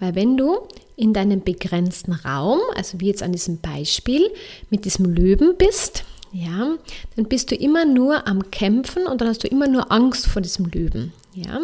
weil 0.00 0.14
wenn 0.14 0.36
du 0.36 0.58
in 0.96 1.12
deinem 1.12 1.42
begrenzten 1.42 2.12
Raum, 2.12 2.58
also 2.74 3.00
wie 3.00 3.08
jetzt 3.08 3.22
an 3.22 3.32
diesem 3.32 3.60
Beispiel 3.60 4.30
mit 4.70 4.84
diesem 4.84 5.06
Löwen 5.06 5.56
bist, 5.58 6.04
ja, 6.32 6.76
dann 7.14 7.26
bist 7.26 7.50
du 7.50 7.54
immer 7.54 7.84
nur 7.84 8.26
am 8.26 8.50
Kämpfen 8.50 9.06
und 9.06 9.20
dann 9.20 9.28
hast 9.28 9.44
du 9.44 9.48
immer 9.48 9.68
nur 9.68 9.92
Angst 9.92 10.26
vor 10.26 10.42
diesem 10.42 10.66
Löwen, 10.66 11.12
ja. 11.34 11.60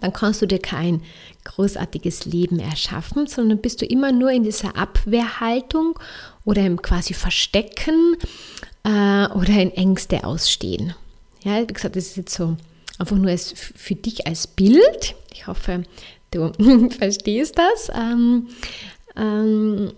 Dann 0.00 0.12
kannst 0.12 0.42
du 0.42 0.46
dir 0.46 0.58
kein 0.58 1.02
großartiges 1.44 2.26
Leben 2.26 2.60
erschaffen, 2.60 3.26
sondern 3.26 3.58
bist 3.58 3.80
du 3.80 3.86
immer 3.86 4.12
nur 4.12 4.30
in 4.30 4.44
dieser 4.44 4.76
Abwehrhaltung 4.76 5.98
oder 6.44 6.64
im 6.66 6.82
quasi 6.82 7.14
Verstecken 7.14 8.16
äh, 8.84 9.28
oder 9.28 9.48
in 9.48 9.70
Ängste 9.72 10.24
ausstehen. 10.24 10.94
Ja, 11.42 11.62
wie 11.62 11.72
gesagt, 11.72 11.96
das 11.96 12.08
ist 12.08 12.16
jetzt 12.16 12.34
so 12.34 12.56
einfach 12.98 13.16
nur 13.16 13.30
als, 13.30 13.52
für 13.52 13.94
dich 13.94 14.26
als 14.26 14.46
Bild. 14.46 15.14
Ich 15.32 15.46
hoffe, 15.46 15.84
du 16.30 16.52
verstehst 16.98 17.56
das. 17.58 17.90
Ähm, 17.94 18.48
ähm, 19.16 19.92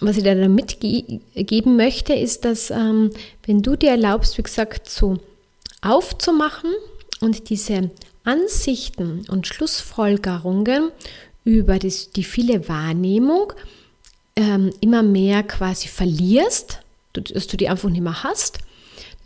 was 0.00 0.16
ich 0.16 0.22
dir 0.24 0.34
da 0.34 0.48
mitgeben 0.48 1.76
möchte, 1.76 2.14
ist, 2.14 2.44
dass 2.44 2.70
ähm, 2.70 3.12
wenn 3.46 3.62
du 3.62 3.76
dir 3.76 3.90
erlaubst, 3.90 4.36
wie 4.36 4.42
gesagt, 4.42 4.90
so 4.90 5.18
aufzumachen 5.80 6.70
und 7.20 7.48
diese 7.48 7.90
Ansichten 8.24 9.24
und 9.28 9.46
Schlussfolgerungen 9.46 10.90
über 11.44 11.78
das, 11.78 12.10
die 12.10 12.24
viele 12.24 12.68
Wahrnehmung 12.68 13.52
ähm, 14.34 14.70
immer 14.80 15.02
mehr 15.02 15.42
quasi 15.44 15.88
verlierst, 15.88 16.80
dass 17.12 17.46
du 17.46 17.56
die 17.56 17.68
einfach 17.68 17.88
nicht 17.88 18.02
mehr 18.02 18.22
hast, 18.22 18.58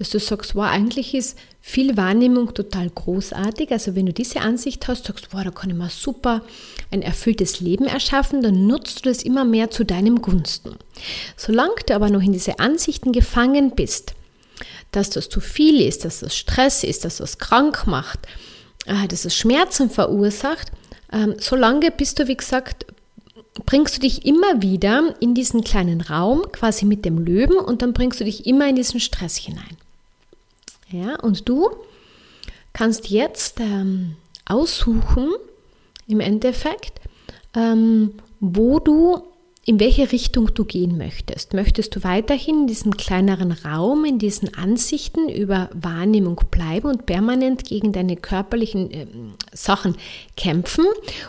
dass 0.00 0.08
du 0.08 0.18
sagst, 0.18 0.54
wow, 0.54 0.64
eigentlich 0.64 1.14
ist 1.14 1.38
viel 1.60 1.94
Wahrnehmung 1.98 2.54
total 2.54 2.88
großartig. 2.88 3.70
Also 3.70 3.94
wenn 3.94 4.06
du 4.06 4.14
diese 4.14 4.40
Ansicht 4.40 4.88
hast, 4.88 5.04
sagst, 5.04 5.28
wow, 5.32 5.44
da 5.44 5.50
kann 5.50 5.68
ich 5.68 5.76
mal 5.76 5.90
super 5.90 6.40
ein 6.90 7.02
erfülltes 7.02 7.60
Leben 7.60 7.84
erschaffen, 7.84 8.40
dann 8.40 8.66
nutzt 8.66 9.00
du 9.04 9.10
das 9.10 9.22
immer 9.22 9.44
mehr 9.44 9.70
zu 9.70 9.84
deinem 9.84 10.22
Gunsten. 10.22 10.76
Solange 11.36 11.74
du 11.86 11.94
aber 11.94 12.08
noch 12.08 12.22
in 12.22 12.32
diese 12.32 12.60
Ansichten 12.60 13.12
gefangen 13.12 13.72
bist, 13.72 14.14
dass 14.90 15.10
das 15.10 15.28
zu 15.28 15.38
viel 15.38 15.82
ist, 15.82 16.06
dass 16.06 16.20
das 16.20 16.34
Stress 16.34 16.82
ist, 16.82 17.04
dass 17.04 17.18
das 17.18 17.36
krank 17.36 17.86
macht, 17.86 18.20
äh, 18.86 19.06
dass 19.06 19.26
es 19.26 19.36
Schmerzen 19.36 19.90
verursacht, 19.90 20.72
ähm, 21.12 21.34
solange 21.38 21.90
bist 21.90 22.18
du, 22.18 22.26
wie 22.26 22.38
gesagt, 22.38 22.86
bringst 23.66 23.98
du 23.98 24.00
dich 24.00 24.24
immer 24.24 24.62
wieder 24.62 25.14
in 25.20 25.34
diesen 25.34 25.62
kleinen 25.62 26.00
Raum, 26.00 26.50
quasi 26.52 26.86
mit 26.86 27.04
dem 27.04 27.18
Löwen, 27.18 27.58
und 27.58 27.82
dann 27.82 27.92
bringst 27.92 28.18
du 28.18 28.24
dich 28.24 28.46
immer 28.46 28.66
in 28.66 28.76
diesen 28.76 28.98
Stress 28.98 29.36
hinein. 29.36 29.76
Ja, 30.90 31.16
und 31.20 31.48
du 31.48 31.70
kannst 32.72 33.11
jetzt 33.11 33.61
ähm, 33.61 34.16
aussuchen, 34.44 35.31
im 36.09 36.20
Endeffekt, 36.20 37.00
ähm, 37.55 38.14
wo 38.40 38.81
du, 38.81 39.22
in 39.64 39.79
welche 39.79 40.11
Richtung 40.11 40.53
du 40.55 40.64
gehen 40.64 40.98
möchtest. 40.98 41.55
Möchtest 41.55 41.94
du 41.94 42.03
weiterhin 42.03 42.62
in 42.62 42.66
diesem 42.66 42.96
kleineren 42.96 43.53
Raum, 43.53 44.05
in 44.05 44.18
diesen 44.18 44.55
Ansichten 44.55 45.29
über 45.29 45.70
Wahrnehmung 45.72 46.40
bleiben 46.50 46.88
und 46.88 47.07
permanent 47.07 47.64
gegen 47.64 47.92
deine 47.92 48.16
körperlichen 48.16 48.90
äh, 48.90 49.07
Sachen 49.53 49.96
kämpfen 50.37 50.87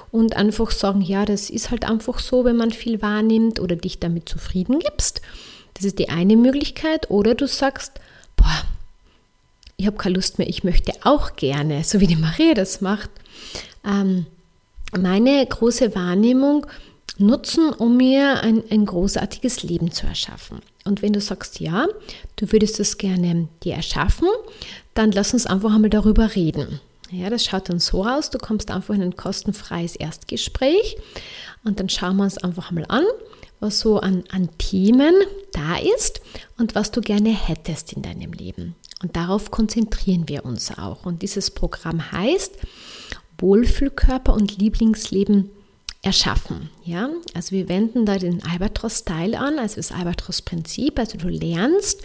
und 0.09 0.35
einfach 0.35 0.71
sagen, 0.71 1.01
ja, 1.01 1.25
das 1.25 1.51
ist 1.51 1.69
halt 1.69 1.87
einfach 1.87 2.17
so, 2.17 2.45
wenn 2.45 2.57
man 2.57 2.71
viel 2.71 3.01
wahrnimmt 3.03 3.59
oder 3.59 3.75
dich 3.75 3.99
damit 3.99 4.27
zufrieden 4.27 4.79
gibst. 4.79 5.21
Das 5.75 5.85
ist 5.85 5.99
die 5.99 6.09
eine 6.09 6.35
Möglichkeit. 6.35 7.11
Oder 7.11 7.35
du 7.35 7.47
sagst, 7.47 7.99
boah, 8.35 8.63
ich 9.81 9.87
habe 9.87 9.97
keine 9.97 10.15
Lust 10.15 10.37
mehr, 10.37 10.47
ich 10.47 10.63
möchte 10.63 10.93
auch 11.03 11.35
gerne, 11.35 11.83
so 11.83 11.99
wie 11.99 12.07
die 12.07 12.15
Maria 12.15 12.53
das 12.53 12.81
macht, 12.81 13.09
ähm, 13.83 14.27
meine 14.95 15.43
große 15.43 15.95
Wahrnehmung 15.95 16.67
nutzen, 17.17 17.69
um 17.73 17.97
mir 17.97 18.41
ein, 18.41 18.63
ein 18.69 18.85
großartiges 18.85 19.63
Leben 19.63 19.91
zu 19.91 20.05
erschaffen. 20.05 20.59
Und 20.85 21.01
wenn 21.01 21.13
du 21.13 21.21
sagst, 21.21 21.59
ja, 21.59 21.87
du 22.35 22.51
würdest 22.51 22.79
es 22.79 22.99
gerne 22.99 23.47
dir 23.63 23.73
erschaffen, 23.73 24.27
dann 24.93 25.11
lass 25.11 25.33
uns 25.33 25.47
einfach 25.47 25.73
einmal 25.73 25.89
darüber 25.89 26.35
reden. 26.35 26.79
Ja, 27.09 27.31
das 27.31 27.43
schaut 27.43 27.69
dann 27.69 27.79
so 27.79 28.05
aus, 28.05 28.29
du 28.29 28.37
kommst 28.37 28.69
einfach 28.69 28.93
in 28.93 29.01
ein 29.01 29.15
kostenfreies 29.15 29.95
Erstgespräch 29.95 30.97
und 31.63 31.79
dann 31.79 31.89
schauen 31.89 32.17
wir 32.17 32.23
uns 32.23 32.37
einfach 32.37 32.69
mal 32.69 32.85
an, 32.87 33.03
was 33.59 33.79
so 33.79 33.99
an, 33.99 34.23
an 34.31 34.49
Themen 34.59 35.15
da 35.53 35.77
ist 35.95 36.21
und 36.57 36.75
was 36.75 36.91
du 36.91 37.01
gerne 37.01 37.29
hättest 37.29 37.93
in 37.93 38.03
deinem 38.03 38.31
Leben. 38.33 38.75
Und 39.01 39.15
darauf 39.15 39.51
konzentrieren 39.51 40.27
wir 40.29 40.45
uns 40.45 40.77
auch. 40.77 41.05
Und 41.05 41.21
dieses 41.21 41.51
Programm 41.51 42.11
heißt 42.11 42.57
Wohlfühlkörper 43.39 44.33
und 44.33 44.57
Lieblingsleben 44.57 45.49
erschaffen. 46.01 46.69
Ja? 46.83 47.09
Also 47.33 47.51
wir 47.51 47.69
wenden 47.69 48.05
da 48.05 48.17
den 48.17 48.43
Albatros-Style 48.43 49.37
an, 49.37 49.59
also 49.59 49.77
das 49.77 49.91
Albatros-Prinzip. 49.91 50.99
Also 50.99 51.17
du 51.17 51.29
lernst 51.29 52.01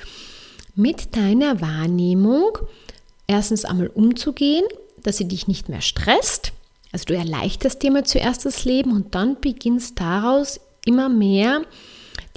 mit 0.74 1.16
deiner 1.16 1.60
Wahrnehmung 1.60 2.58
erstens 3.26 3.64
einmal 3.64 3.88
umzugehen, 3.88 4.64
dass 5.02 5.18
sie 5.18 5.28
dich 5.28 5.48
nicht 5.48 5.68
mehr 5.68 5.80
stresst. 5.80 6.52
Also 6.92 7.06
du 7.06 7.16
erleichterst 7.16 7.82
dir 7.82 7.90
mal 7.90 8.04
zuerst 8.04 8.44
das 8.44 8.64
Leben 8.64 8.92
und 8.92 9.14
dann 9.14 9.40
beginnst 9.40 10.00
daraus 10.00 10.60
immer 10.84 11.08
mehr 11.08 11.62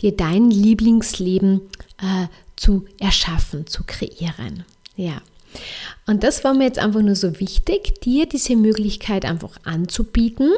dir 0.02 0.16
dein 0.16 0.50
Lieblingsleben 0.50 1.62
äh, 2.02 2.28
zu 2.60 2.86
erschaffen, 3.00 3.68
zu 3.68 3.84
kreieren. 3.86 4.66
Ja. 4.96 5.22
Und 6.06 6.24
das 6.24 6.44
war 6.44 6.54
mir 6.54 6.66
jetzt 6.66 6.80
einfach 6.80 7.02
nur 7.02 7.16
so 7.16 7.40
wichtig, 7.40 8.02
dir 8.02 8.28
diese 8.28 8.56
Möglichkeit 8.56 9.26
einfach 9.26 9.58
anzubieten, 9.64 10.52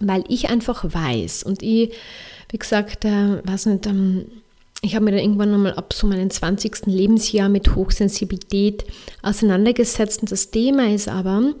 weil 0.00 0.22
ich 0.28 0.50
einfach 0.50 0.84
weiß 0.84 1.42
und 1.42 1.62
ich, 1.62 1.92
wie 2.50 2.58
gesagt, 2.58 3.04
äh, 3.04 3.44
weiß 3.44 3.66
nicht, 3.66 3.86
ähm, 3.86 4.26
ich 4.82 4.94
habe 4.94 5.06
mir 5.06 5.10
dann 5.12 5.20
irgendwann 5.20 5.52
einmal 5.52 5.74
ab 5.74 5.92
so 5.92 6.06
meinem 6.06 6.30
20. 6.30 6.86
Lebensjahr 6.86 7.48
mit 7.48 7.74
Hochsensibilität 7.74 8.84
auseinandergesetzt 9.22 10.20
und 10.20 10.30
das 10.30 10.50
Thema 10.50 10.92
ist 10.92 11.08
aber, 11.08 11.54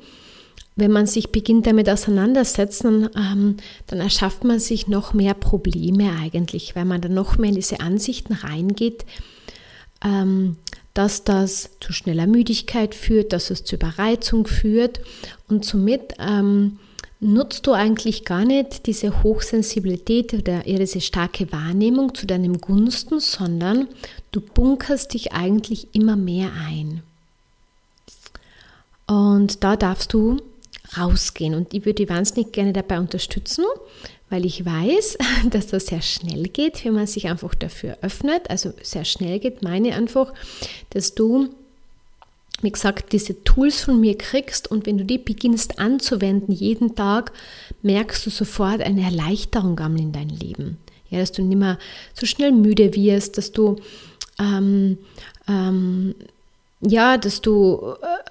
wenn 0.76 0.92
man 0.92 1.06
sich 1.06 1.32
beginnt 1.32 1.66
damit 1.66 1.90
auseinandersetzen, 1.90 3.08
ähm, 3.16 3.56
dann 3.88 3.98
erschafft 3.98 4.44
man 4.44 4.60
sich 4.60 4.86
noch 4.86 5.12
mehr 5.12 5.34
Probleme 5.34 6.12
eigentlich, 6.20 6.76
weil 6.76 6.84
man 6.84 7.00
dann 7.00 7.14
noch 7.14 7.36
mehr 7.36 7.48
in 7.48 7.56
diese 7.56 7.80
Ansichten 7.80 8.34
reingeht, 8.34 9.04
dass 10.94 11.24
das 11.24 11.70
zu 11.80 11.92
schneller 11.92 12.26
Müdigkeit 12.26 12.94
führt, 12.94 13.32
dass 13.32 13.50
es 13.50 13.64
zu 13.64 13.76
Überreizung 13.76 14.46
führt 14.46 15.00
und 15.48 15.64
somit 15.64 16.14
ähm, 16.18 16.78
nutzt 17.20 17.66
du 17.66 17.72
eigentlich 17.72 18.24
gar 18.24 18.44
nicht 18.44 18.86
diese 18.86 19.22
Hochsensibilität 19.22 20.34
oder 20.34 20.60
diese 20.60 21.00
starke 21.00 21.50
Wahrnehmung 21.52 22.14
zu 22.14 22.26
deinem 22.26 22.60
Gunsten, 22.60 23.20
sondern 23.20 23.88
du 24.30 24.40
bunkerst 24.40 25.14
dich 25.14 25.32
eigentlich 25.32 25.88
immer 25.92 26.16
mehr 26.16 26.50
ein. 26.52 27.02
Und 29.06 29.64
da 29.64 29.76
darfst 29.76 30.12
du 30.12 30.36
rausgehen. 30.96 31.54
Und 31.54 31.74
ich 31.74 31.84
würde 31.84 32.08
wahnsinnig 32.08 32.52
gerne 32.52 32.72
dabei 32.72 32.98
unterstützen, 33.00 33.64
weil 34.30 34.44
ich 34.44 34.64
weiß, 34.64 35.18
dass 35.50 35.68
das 35.68 35.86
sehr 35.86 36.02
schnell 36.02 36.44
geht, 36.44 36.84
wenn 36.84 36.94
man 36.94 37.06
sich 37.06 37.28
einfach 37.28 37.54
dafür 37.54 37.98
öffnet. 38.02 38.50
Also 38.50 38.72
sehr 38.82 39.04
schnell 39.04 39.38
geht, 39.38 39.62
meine 39.62 39.94
einfach, 39.94 40.32
dass 40.90 41.14
du, 41.14 41.48
wie 42.62 42.70
gesagt, 42.70 43.12
diese 43.12 43.42
Tools 43.44 43.82
von 43.82 44.00
mir 44.00 44.16
kriegst 44.16 44.70
und 44.70 44.86
wenn 44.86 44.98
du 44.98 45.04
die 45.04 45.18
beginnst 45.18 45.78
anzuwenden 45.78 46.52
jeden 46.52 46.94
Tag, 46.94 47.32
merkst 47.82 48.26
du 48.26 48.30
sofort 48.30 48.80
eine 48.80 49.02
Erleichterung 49.02 49.78
in 49.96 50.12
dein 50.12 50.28
Leben. 50.28 50.78
Ja, 51.10 51.20
dass 51.20 51.32
du 51.32 51.42
nicht 51.42 51.58
mehr 51.58 51.78
so 52.12 52.26
schnell 52.26 52.52
müde 52.52 52.94
wirst, 52.94 53.38
dass 53.38 53.52
du 53.52 53.76
ähm, 54.38 54.98
ähm, 55.48 56.14
ja, 56.80 57.18
dass 57.18 57.40
du 57.40 57.96
äh, 58.00 58.27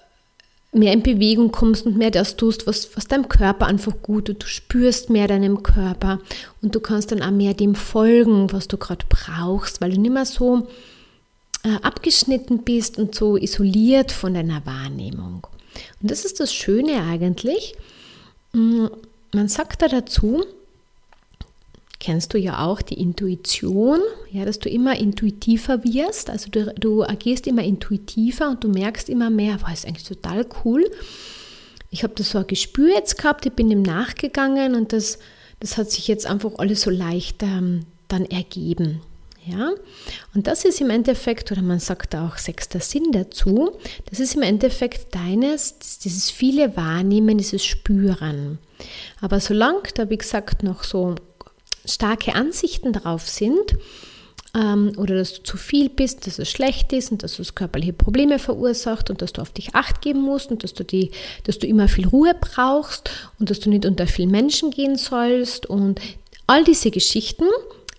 mehr 0.78 0.94
in 0.94 1.04
Bewegung 1.04 1.52
kommst 1.52 1.86
und 1.86 1.98
mehr 1.98 2.12
das 2.12 2.36
tust, 2.36 2.68
was, 2.68 2.96
was 2.96 3.08
deinem 3.08 3.30
Körper 3.30 3.66
einfach 3.68 3.94
gut 4.02 4.26
tut. 4.26 4.44
Du 4.44 4.48
spürst 4.48 5.10
mehr 5.10 5.28
deinem 5.28 5.63
Körper 5.63 6.20
und 6.62 6.76
du 6.76 6.80
kannst 6.80 7.12
dann 7.12 7.22
auch 7.22 7.32
mehr 7.32 7.54
dem 7.54 7.76
folgen, 7.76 8.52
was 8.52 8.68
du 8.68 8.78
gerade 8.78 9.06
brauchst, 9.10 9.82
weil 9.82 9.92
du 9.92 10.00
nicht 10.00 10.13
mehr 10.13 10.26
so 10.26 10.68
äh, 11.63 11.76
abgeschnitten 11.82 12.63
bist 12.63 12.98
und 12.98 13.16
so 13.16 13.38
isoliert 13.38 14.12
von 14.12 14.34
deiner 14.34 14.66
Wahrnehmung. 14.66 15.48
Und 16.02 16.12
das 16.12 16.26
ist 16.26 16.40
das 16.40 16.54
Schöne 16.54 17.04
eigentlich. 17.04 17.76
Mm, 18.54 18.88
man 19.34 19.48
sagt 19.48 19.82
da 19.82 19.88
dazu, 19.88 20.46
kennst 22.00 22.34
du 22.34 22.38
ja 22.38 22.66
auch 22.66 22.82
die 22.82 23.00
Intuition, 23.00 24.00
ja, 24.32 24.46
dass 24.46 24.60
du 24.60 24.70
immer 24.70 25.00
intuitiver 25.00 25.84
wirst. 25.84 26.30
Also 26.30 26.50
du, 26.50 26.74
du 26.80 27.04
agierst 27.04 27.48
immer 27.48 27.64
intuitiver 27.64 28.50
und 28.50 28.64
du 28.64 28.70
merkst 28.70 29.10
immer 29.10 29.30
mehr, 29.30 29.62
war 29.62 29.74
ist 29.74 29.86
eigentlich 29.86 30.08
total 30.08 30.46
cool. 30.64 30.86
Ich 31.90 32.04
habe 32.04 32.14
das 32.16 32.32
so 32.32 32.40
ein 32.40 32.48
Gespür 32.48 32.90
jetzt 32.90 33.18
gehabt, 33.18 33.46
ich 33.46 33.54
bin 33.54 33.70
dem 33.70 33.82
nachgegangen 33.82 34.76
und 34.76 34.94
das, 34.94 35.20
das 35.60 35.78
hat 35.78 35.90
sich 35.90 36.08
jetzt 36.08 36.28
einfach 36.28 36.52
alles 36.58 36.82
so 36.82 36.90
leicht 36.90 37.42
ähm, 37.42 37.86
dann 38.08 38.26
ergeben. 38.26 39.02
Ja? 39.46 39.72
Und 40.36 40.48
das 40.48 40.66
ist 40.66 40.82
im 40.82 40.90
Endeffekt, 40.90 41.52
oder 41.52 41.62
man 41.62 41.80
sagt 41.80 42.16
auch 42.16 42.38
sechster 42.38 42.82
Sinn 42.82 43.12
dazu, 43.12 43.72
das 44.10 44.20
ist 44.20 44.36
im 44.36 44.42
Endeffekt 44.42 45.16
deines, 45.16 45.80
dieses 46.00 46.30
viele 46.30 46.76
Wahrnehmen, 46.76 47.38
dieses 47.38 47.66
Spüren. 47.66 48.60
Aber 49.22 49.40
solange 49.40 49.84
da, 49.96 50.10
wie 50.10 50.18
gesagt, 50.18 50.64
noch 50.64 50.84
so 50.84 51.16
starke 51.88 52.36
Ansichten 52.36 52.93
drauf 52.93 53.28
sind, 53.28 53.78
ähm, 54.58 54.93
oder 54.97 55.15
dass 55.15 55.34
du 55.34 55.43
zu 55.43 55.58
viel 55.58 55.89
bist, 55.89 56.26
dass 56.26 56.39
es 56.39 56.50
schlecht 56.50 56.93
ist 56.93 57.12
und 57.12 57.23
dass 57.23 57.38
es 57.39 57.56
körperliche 57.56 57.93
Probleme 57.93 58.39
verursacht 58.39 59.10
und 59.10 59.21
dass 59.21 59.34
du 59.34 59.41
auf 59.41 59.52
dich 59.52 59.76
acht 59.76 60.02
geben 60.02 60.21
musst 60.21 60.52
und 60.52 60.63
dass 60.63 60.73
du, 60.73 60.84
die, 60.84 61.12
dass 61.43 61.60
du 61.60 61.67
immer 61.67 61.88
viel 61.88 62.08
Ruhe 62.08 62.34
brauchst 62.39 63.12
und 63.39 63.50
dass 63.50 63.60
du 63.60 63.69
nicht 63.69 63.86
unter 63.86 64.08
vielen 64.08 64.32
Menschen 64.32 64.71
gehen 64.71 64.95
sollst 64.95 65.65
und 65.65 66.00
all 66.47 66.63
diese 66.63 66.91
Geschichten, 66.91 67.45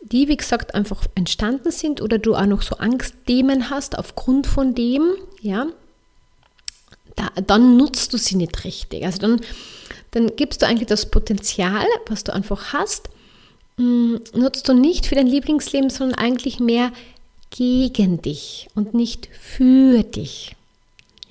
die 0.01 0.29
wie 0.29 0.37
gesagt 0.37 0.74
einfach 0.74 1.05
entstanden 1.14 1.70
sind 1.70 2.01
oder 2.01 2.18
du 2.18 2.35
auch 2.35 2.46
noch 2.46 2.62
so 2.62 2.77
Angstthemen 2.77 3.70
hast 3.70 3.98
aufgrund 3.98 4.46
von 4.46 4.74
dem, 4.74 5.03
ja, 5.40 5.66
da, 7.14 7.29
dann 7.46 7.77
nutzt 7.77 8.12
du 8.12 8.16
sie 8.16 8.37
nicht 8.37 8.64
richtig. 8.64 9.05
Also 9.05 9.18
dann, 9.18 9.40
dann 10.12 10.35
gibst 10.37 10.62
du 10.62 10.66
eigentlich 10.66 10.88
das 10.88 11.11
Potenzial, 11.11 11.85
was 12.07 12.24
du 12.24 12.33
einfach 12.33 12.72
hast, 12.72 13.11
hm, 13.79 14.21
nutzt 14.35 14.69
du 14.69 14.75
nicht 14.75 15.07
für 15.07 15.14
dein 15.14 15.27
Lieblingsleben, 15.27 15.88
sondern 15.88 16.19
eigentlich 16.19 16.61
mehr 16.61 16.93
gegen 17.51 18.21
dich 18.21 18.69
und 18.75 18.93
nicht 18.93 19.29
für 19.33 20.03
dich. 20.03 20.57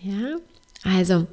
Ja? 0.02 0.38
Also, 0.84 1.28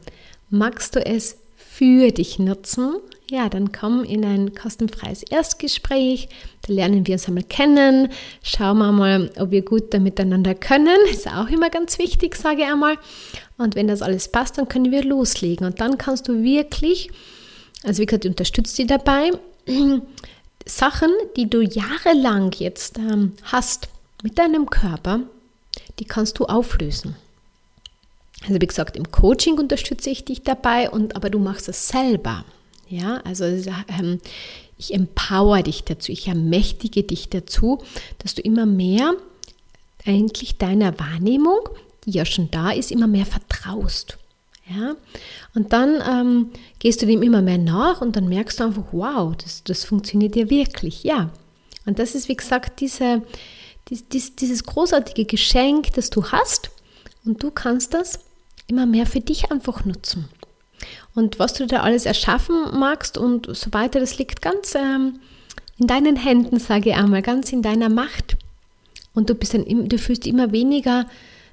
magst 0.51 0.97
du 0.97 1.05
es 1.05 1.39
für 1.57 2.11
dich 2.11 2.39
nutzen? 2.39 2.97
Ja, 3.31 3.49
dann 3.49 3.73
komm 3.73 4.05
in 4.05 4.25
ein 4.25 4.55
kostenfreies 4.55 5.23
Erstgespräch. 5.23 6.29
Da 6.67 6.73
lernen 6.73 7.07
wir 7.07 7.15
uns 7.15 7.27
einmal 7.27 7.45
kennen. 7.45 8.09
Schauen 8.43 8.79
wir 8.79 8.93
mal, 8.93 9.31
ob 9.39 9.51
wir 9.51 9.63
gut 9.63 9.95
da 9.95 9.99
miteinander 9.99 10.55
können. 10.55 10.99
Ist 11.11 11.29
auch 11.29 11.49
immer 11.49 11.71
ganz 11.71 11.99
wichtig, 11.99 12.37
sage 12.37 12.63
ich 12.63 12.69
einmal. 12.69 12.97
Und 13.57 13.77
wenn 13.77 13.89
das 13.89 14.03
alles 14.03 14.31
passt, 14.31 14.59
dann 14.59 14.69
können 14.69 14.91
wir 14.91 15.05
loslegen. 15.05 15.67
Und 15.67 15.81
dann 15.81 15.97
kannst 15.97 16.29
du 16.29 16.43
wirklich, 16.43 17.11
also 17.83 18.03
wie 18.03 18.07
gesagt, 18.07 18.27
unterstützt 18.27 18.77
dich 18.77 18.89
dabei, 18.89 19.31
Sachen, 20.67 21.11
die 21.37 21.49
du 21.49 21.63
jahrelang 21.63 22.53
jetzt 22.53 22.99
ähm, 22.99 23.33
hast 23.45 23.89
mit 24.23 24.39
deinem 24.39 24.71
Körper, 24.71 25.21
die 25.99 26.05
kannst 26.05 26.39
du 26.39 26.47
auflösen. 26.47 27.17
Also 28.43 28.61
wie 28.61 28.67
gesagt, 28.67 28.97
im 28.97 29.11
Coaching 29.11 29.59
unterstütze 29.59 30.11
ich 30.11 30.25
dich 30.25 30.43
dabei, 30.43 30.91
und, 30.91 31.17
aber 31.17 31.31
du 31.31 31.39
machst 31.39 31.69
es 31.69 31.89
selber. 31.89 32.45
Ja, 32.89 33.17
also 33.25 33.45
ähm, 33.45 34.21
ich 34.77 34.93
empower 34.93 35.63
dich 35.63 35.85
dazu, 35.85 36.13
ich 36.13 36.29
ermächtige 36.29 37.03
dich 37.03 37.31
dazu, 37.31 37.83
dass 38.19 38.35
du 38.35 38.43
immer 38.43 38.67
mehr 38.67 39.15
eigentlich 40.05 40.59
deiner 40.59 40.99
Wahrnehmung, 40.99 41.61
die 42.05 42.13
ja 42.13 42.25
schon 42.25 42.51
da 42.51 42.71
ist, 42.71 42.91
immer 42.91 43.07
mehr 43.07 43.25
vertraust. 43.25 44.19
Ja? 44.69 44.97
Und 45.55 45.73
dann 45.73 46.03
ähm, 46.09 46.51
gehst 46.79 47.03
du 47.03 47.07
dem 47.07 47.23
immer 47.23 47.43
mehr 47.43 47.59
nach 47.59 48.01
und 48.01 48.17
dann 48.17 48.29
merkst 48.29 48.61
du 48.61 48.65
einfach, 48.65 48.87
wow, 48.93 49.35
das, 49.37 49.65
das 49.65 49.85
funktioniert 49.85 50.37
ja 50.37 50.49
wirklich, 50.51 51.05
ja. 51.05 51.31
Und 51.87 51.99
das 51.99 52.15
ist, 52.15 52.29
wie 52.29 52.37
gesagt, 52.37 52.81
diese, 52.81 53.23
dies, 53.91 54.37
dieses 54.37 54.65
großartige 54.65 55.27
Geschenk, 55.27 55.93
das 55.95 56.11
du 56.11 56.25
hast 56.25 56.71
und 57.25 57.43
du 57.43 57.51
kannst 57.51 57.95
das 57.95 58.21
immer 58.67 58.87
mehr 58.87 59.07
für 59.07 59.21
dich 59.21 59.51
einfach 59.51 59.85
nutzen. 59.85 60.29
Und 61.15 61.39
was 61.39 61.55
du 61.55 61.67
da 61.67 61.81
alles 61.81 62.07
erschaffen 62.07 62.79
magst 62.79 63.19
und 63.19 63.55
so 63.55 63.73
weiter, 63.73 64.01
das 64.01 64.19
liegt 64.19 64.43
ganz 64.43 64.75
ähm, 64.75 65.21
in 65.79 65.87
deinen 65.87 66.17
Händen, 66.17 66.59
sage 66.59 66.91
ich 66.91 66.97
einmal, 66.97 67.23
ganz 67.23 67.53
in 67.53 67.63
deiner 67.63 67.89
Macht. 67.89 68.37
Und 69.13 69.31
du, 69.31 69.35
bist 69.35 69.55
dann, 69.55 69.89
du 69.89 69.99
fühlst 69.99 70.27
immer 70.27 70.53
weniger 70.53 71.07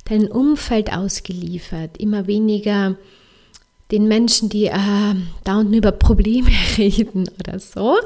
dein 0.06 0.28
Umfeld 0.28 0.92
ausgeliefert, 0.92 1.98
immer 1.98 2.28
weniger 2.28 2.98
den 3.92 4.08
Menschen, 4.08 4.50
die 4.50 4.66
äh, 4.66 5.16
dauernd 5.44 5.76
über 5.76 5.92
Probleme 5.92 6.50
reden 6.78 7.30
oder 7.40 7.60
so, 7.60 7.98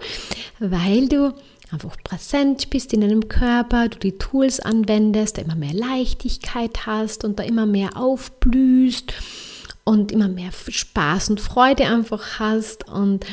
weil 0.60 1.08
du 1.08 1.34
einfach 1.72 1.98
präsent 2.04 2.70
bist 2.70 2.94
in 2.94 3.02
deinem 3.02 3.28
Körper, 3.28 3.90
du 3.90 4.00
die 4.00 4.18
Tools 4.18 4.60
anwendest, 4.60 5.38
da 5.38 5.42
immer 5.42 5.56
mehr 5.56 5.74
Leichtigkeit 5.74 6.86
hast 6.86 7.24
und 7.24 7.40
da 7.40 7.44
immer 7.44 7.66
mehr 7.66 7.98
aufblühst 7.98 9.14
und 9.84 10.12
immer 10.12 10.28
mehr 10.28 10.52
Spaß 10.52 11.30
und 11.30 11.42
Freude 11.42 11.86
einfach 11.86 12.40
hast 12.40 12.88
und 12.88 13.26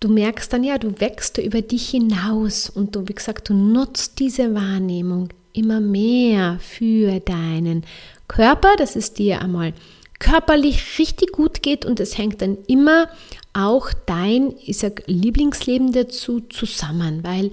du 0.00 0.08
merkst 0.08 0.52
dann 0.52 0.64
ja, 0.64 0.78
du 0.78 1.00
wächst 1.00 1.38
über 1.38 1.62
dich 1.62 1.90
hinaus 1.90 2.68
und 2.68 2.96
du, 2.96 3.08
wie 3.08 3.14
gesagt, 3.14 3.48
du 3.48 3.54
nutzt 3.54 4.18
diese 4.18 4.54
Wahrnehmung 4.54 5.28
immer 5.52 5.80
mehr 5.80 6.58
für 6.60 7.20
deinen 7.20 7.84
Körper, 8.28 8.76
dass 8.76 8.96
es 8.96 9.12
dir 9.12 9.40
einmal 9.40 9.74
körperlich 10.18 10.98
richtig 10.98 11.32
gut 11.32 11.62
geht 11.62 11.84
und 11.84 11.98
es 11.98 12.16
hängt 12.16 12.42
dann 12.42 12.56
immer 12.68 13.08
auch 13.54 13.90
dein, 14.06 14.54
ich 14.64 14.78
sag, 14.78 15.02
Lieblingsleben 15.06 15.92
dazu 15.92 16.40
zusammen, 16.40 17.24
weil 17.24 17.50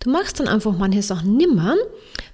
du 0.00 0.10
machst 0.10 0.38
dann 0.38 0.46
einfach 0.46 0.76
manche 0.76 1.02
Sachen 1.02 1.36
nimmer, 1.36 1.74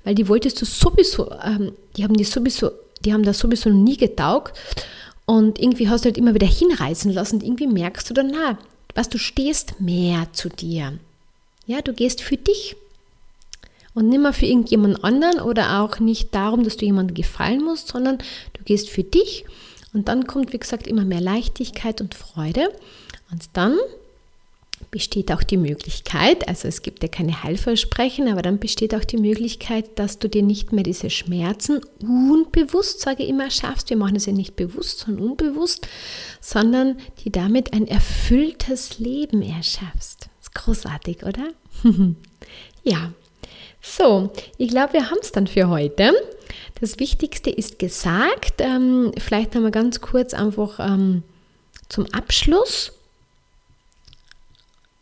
weil 0.04 0.14
die 0.14 0.28
wolltest 0.28 0.60
du 0.60 0.64
sowieso, 0.64 1.30
ähm, 1.44 1.72
die 1.96 2.04
haben 2.04 2.14
die 2.14 2.24
sowieso, 2.24 2.72
die 3.04 3.12
haben 3.12 3.22
das 3.22 3.38
sowieso 3.38 3.70
nie 3.70 3.96
getaugt 3.96 4.58
und 5.26 5.60
irgendwie 5.60 5.88
hast 5.88 6.04
du 6.04 6.06
halt 6.06 6.18
immer 6.18 6.34
wieder 6.34 6.46
hinreißen 6.46 7.12
lassen 7.12 7.36
und 7.36 7.44
irgendwie 7.44 7.68
merkst 7.68 8.10
du 8.10 8.14
dann, 8.14 8.32
na, 8.32 8.58
was 8.94 9.08
du 9.08 9.18
stehst 9.18 9.80
mehr 9.80 10.26
zu 10.32 10.48
dir. 10.48 10.98
Ja, 11.66 11.82
du 11.82 11.92
gehst 11.92 12.20
für 12.20 12.36
dich 12.36 12.76
und 13.98 14.08
nicht 14.08 14.20
mehr 14.20 14.32
für 14.32 14.46
irgendjemand 14.46 15.02
anderen 15.02 15.40
oder 15.40 15.82
auch 15.82 15.98
nicht 15.98 16.34
darum, 16.34 16.62
dass 16.62 16.76
du 16.76 16.84
jemandem 16.84 17.14
gefallen 17.14 17.64
musst, 17.64 17.88
sondern 17.88 18.18
du 18.52 18.62
gehst 18.64 18.88
für 18.90 19.02
dich 19.02 19.44
und 19.92 20.08
dann 20.08 20.26
kommt, 20.26 20.52
wie 20.52 20.58
gesagt, 20.58 20.86
immer 20.86 21.04
mehr 21.04 21.20
Leichtigkeit 21.20 22.00
und 22.00 22.14
Freude 22.14 22.70
und 23.32 23.50
dann 23.54 23.76
besteht 24.92 25.32
auch 25.32 25.42
die 25.42 25.56
Möglichkeit, 25.56 26.46
also 26.46 26.68
es 26.68 26.82
gibt 26.82 27.02
ja 27.02 27.08
keine 27.08 27.42
Heilversprechen, 27.42 28.28
aber 28.28 28.42
dann 28.42 28.60
besteht 28.60 28.94
auch 28.94 29.04
die 29.04 29.18
Möglichkeit, 29.18 29.98
dass 29.98 30.20
du 30.20 30.28
dir 30.28 30.42
nicht 30.42 30.72
mehr 30.72 30.84
diese 30.84 31.10
Schmerzen 31.10 31.80
unbewusst, 32.00 33.00
sage 33.00 33.24
ich 33.24 33.28
immer, 33.28 33.50
schaffst. 33.50 33.90
Wir 33.90 33.96
machen 33.96 34.14
es 34.14 34.26
ja 34.26 34.32
nicht 34.32 34.54
bewusst, 34.54 35.00
sondern 35.00 35.30
unbewusst, 35.30 35.88
sondern 36.40 36.98
die 37.24 37.32
damit 37.32 37.72
ein 37.72 37.88
erfülltes 37.88 39.00
Leben 39.00 39.42
erschaffst. 39.42 40.28
Das 40.38 40.42
ist 40.42 40.54
großartig, 40.54 41.24
oder? 41.24 41.48
ja. 42.84 43.12
So, 43.96 44.30
ich 44.58 44.68
glaube, 44.68 44.94
wir 44.94 45.10
haben 45.10 45.18
es 45.20 45.32
dann 45.32 45.46
für 45.46 45.68
heute. 45.68 46.12
Das 46.80 46.98
Wichtigste 46.98 47.50
ist 47.50 47.78
gesagt. 47.78 48.60
Ähm, 48.60 49.12
vielleicht 49.18 49.56
einmal 49.56 49.70
ganz 49.70 50.00
kurz 50.00 50.34
einfach 50.34 50.78
ähm, 50.80 51.22
zum 51.88 52.06
Abschluss 52.12 52.92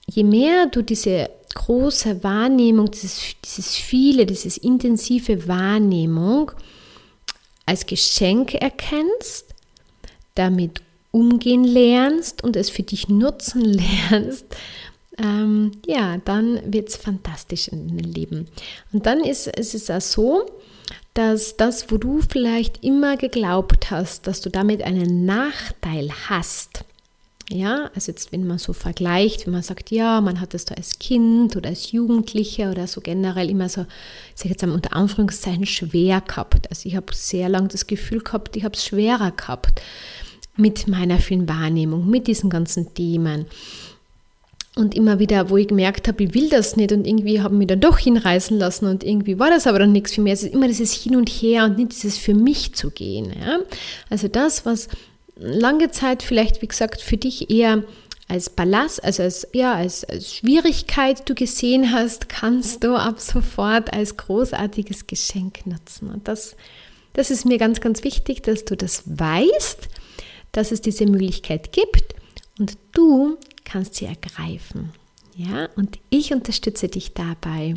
je 0.07 0.25
mehr 0.25 0.66
du 0.66 0.83
diese 0.83 1.31
große 1.55 2.22
Wahrnehmung, 2.22 2.90
dieses, 2.90 3.20
dieses 3.44 3.75
viele, 3.75 4.27
dieses 4.27 4.57
intensive 4.59 5.49
Wahrnehmung 5.49 6.53
als 7.64 7.87
Geschenk 7.87 8.55
erkennst, 8.55 9.46
damit 10.35 10.81
umgehen 11.11 11.64
lernst 11.64 12.44
und 12.44 12.57
es 12.57 12.70
für 12.70 12.83
dich 12.83 13.09
nutzen 13.09 13.64
lernst, 14.11 14.44
ähm, 15.22 15.72
ja, 15.87 16.18
dann 16.18 16.61
wird 16.72 16.88
es 16.88 16.96
fantastisch 16.96 17.68
in 17.68 17.88
deinem 17.88 18.12
Leben. 18.12 18.48
Und 18.92 19.07
dann 19.07 19.20
ist, 19.20 19.46
ist 19.46 19.74
es 19.74 19.90
auch 19.90 20.00
so, 20.00 20.46
dass 21.14 21.57
das, 21.57 21.90
wo 21.90 21.96
du 21.96 22.20
vielleicht 22.20 22.85
immer 22.85 23.16
geglaubt 23.16 23.90
hast, 23.90 24.26
dass 24.26 24.40
du 24.40 24.50
damit 24.50 24.83
einen 24.83 25.24
Nachteil 25.24 26.11
hast, 26.29 26.85
ja, 27.48 27.90
also 27.94 28.11
jetzt, 28.11 28.33
wenn 28.33 28.44
man 28.46 28.59
so 28.59 28.72
vergleicht, 28.72 29.46
wenn 29.46 29.52
man 29.52 29.62
sagt, 29.62 29.92
ja, 29.92 30.20
man 30.20 30.40
hat 30.40 30.52
es 30.55 30.64
da 30.64 30.74
als 30.74 30.98
Kind 30.98 31.55
oder 31.55 31.68
als 31.68 31.92
Jugendlicher 31.92 32.72
oder 32.72 32.88
so 32.88 33.00
generell 33.00 33.48
immer 33.48 33.68
so, 33.68 33.83
ich 34.35 34.40
sage 34.40 34.50
jetzt 34.50 34.64
einmal 34.64 34.76
unter 34.76 34.96
Anführungszeichen, 34.96 35.64
schwer 35.64 36.20
gehabt. 36.20 36.68
Also 36.70 36.88
ich 36.88 36.96
habe 36.96 37.14
sehr 37.14 37.48
lange 37.48 37.68
das 37.68 37.87
Gefühl 37.87 38.20
gehabt, 38.20 38.57
ich 38.57 38.64
habe 38.64 38.74
es 38.74 38.85
schwerer 38.85 39.31
gehabt 39.31 39.81
mit 40.57 40.88
meiner 40.88 41.18
vielen 41.18 41.48
Wahrnehmung, 41.48 42.09
mit 42.09 42.26
diesen 42.26 42.50
ganzen 42.50 42.94
Themen. 42.94 43.46
Und 44.76 44.94
immer 44.94 45.18
wieder, 45.18 45.48
wo 45.48 45.56
ich 45.56 45.68
gemerkt 45.68 46.06
habe, 46.06 46.22
ich 46.22 46.34
will 46.34 46.50
das 46.50 46.76
nicht 46.76 46.92
und 46.92 47.06
irgendwie 47.06 47.40
habe 47.40 47.54
ich 47.54 47.58
mich 47.58 47.66
dann 47.68 47.80
doch 47.80 47.98
hinreißen 47.98 48.58
lassen 48.58 48.84
und 48.84 49.02
irgendwie 49.02 49.38
war 49.38 49.48
das 49.48 49.66
aber 49.66 49.78
dann 49.78 49.92
nichts 49.92 50.14
für 50.14 50.20
mich. 50.20 50.34
Es 50.34 50.42
ist 50.42 50.52
immer 50.52 50.68
dieses 50.68 50.92
Hin 50.92 51.16
und 51.16 51.30
Her 51.30 51.64
und 51.64 51.78
nicht 51.78 51.92
dieses 51.92 52.18
für 52.18 52.34
mich 52.34 52.74
zu 52.74 52.90
gehen. 52.90 53.32
Ja? 53.40 53.60
Also 54.10 54.28
das, 54.28 54.66
was 54.66 54.88
lange 55.36 55.90
Zeit 55.90 56.22
vielleicht, 56.22 56.60
wie 56.60 56.68
gesagt, 56.68 57.00
für 57.00 57.16
dich 57.16 57.50
eher 57.50 57.84
als 58.28 58.50
Ballast, 58.50 59.02
also 59.04 59.22
als, 59.22 59.44
eher 59.44 59.74
als, 59.74 60.04
als 60.04 60.34
Schwierigkeit 60.34 61.28
du 61.28 61.34
gesehen 61.34 61.92
hast, 61.92 62.28
kannst 62.28 62.82
du 62.82 62.96
ab 62.96 63.20
sofort 63.20 63.92
als 63.92 64.16
großartiges 64.16 65.06
Geschenk 65.06 65.66
nutzen. 65.66 66.10
Und 66.10 66.26
das, 66.26 66.56
das 67.12 67.30
ist 67.30 67.46
mir 67.46 67.58
ganz, 67.58 67.80
ganz 67.80 68.02
wichtig, 68.02 68.42
dass 68.42 68.64
du 68.64 68.76
das 68.76 69.04
weißt, 69.06 69.88
dass 70.52 70.72
es 70.72 70.80
diese 70.80 71.06
Möglichkeit 71.06 71.72
gibt 71.72 72.14
und 72.58 72.76
du 72.92 73.36
kannst 73.66 73.96
sie 73.96 74.07
ergreifen. 74.07 74.92
Ja, 75.37 75.68
und 75.76 75.98
ich 76.09 76.33
unterstütze 76.33 76.88
dich 76.88 77.12
dabei, 77.12 77.74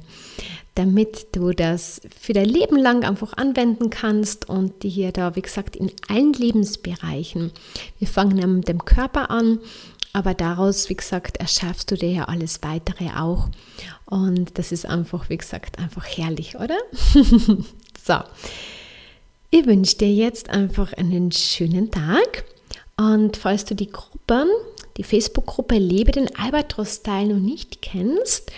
damit 0.75 1.35
du 1.35 1.51
das 1.51 2.01
für 2.17 2.31
dein 2.31 2.47
Leben 2.47 2.77
lang 2.77 3.03
einfach 3.03 3.33
anwenden 3.33 3.89
kannst 3.89 4.47
und 4.47 4.83
die 4.83 4.89
hier 4.89 5.11
da, 5.11 5.35
wie 5.35 5.41
gesagt, 5.41 5.75
in 5.75 5.91
allen 6.07 6.31
Lebensbereichen. 6.31 7.51
Wir 7.97 8.07
fangen 8.07 8.55
mit 8.55 8.69
dem 8.69 8.85
Körper 8.85 9.29
an, 9.29 9.59
aber 10.13 10.33
daraus, 10.35 10.87
wie 10.87 10.95
gesagt, 10.95 11.35
erschaffst 11.37 11.91
du 11.91 11.95
dir 11.95 12.11
ja 12.11 12.23
alles 12.25 12.63
weitere 12.63 13.09
auch. 13.17 13.49
Und 14.05 14.57
das 14.57 14.71
ist 14.71 14.85
einfach, 14.85 15.29
wie 15.29 15.37
gesagt, 15.37 15.79
einfach 15.79 16.05
herrlich, 16.05 16.55
oder? 16.55 16.77
so. 18.05 18.19
Ich 19.51 19.65
wünsche 19.65 19.97
dir 19.97 20.13
jetzt 20.13 20.49
einfach 20.49 20.93
einen 20.93 21.33
schönen 21.33 21.91
Tag. 21.91 22.45
Und 22.95 23.35
falls 23.35 23.65
du 23.65 23.75
die 23.75 23.89
Gruppe 23.89 24.45
die 24.99 25.03
Facebook-Gruppe 25.03 25.77
Lebe 25.77 26.11
den 26.11 26.35
Albatros-Style 26.35 27.33
noch 27.33 27.39
nicht 27.39 27.81
kennst, 27.81 28.51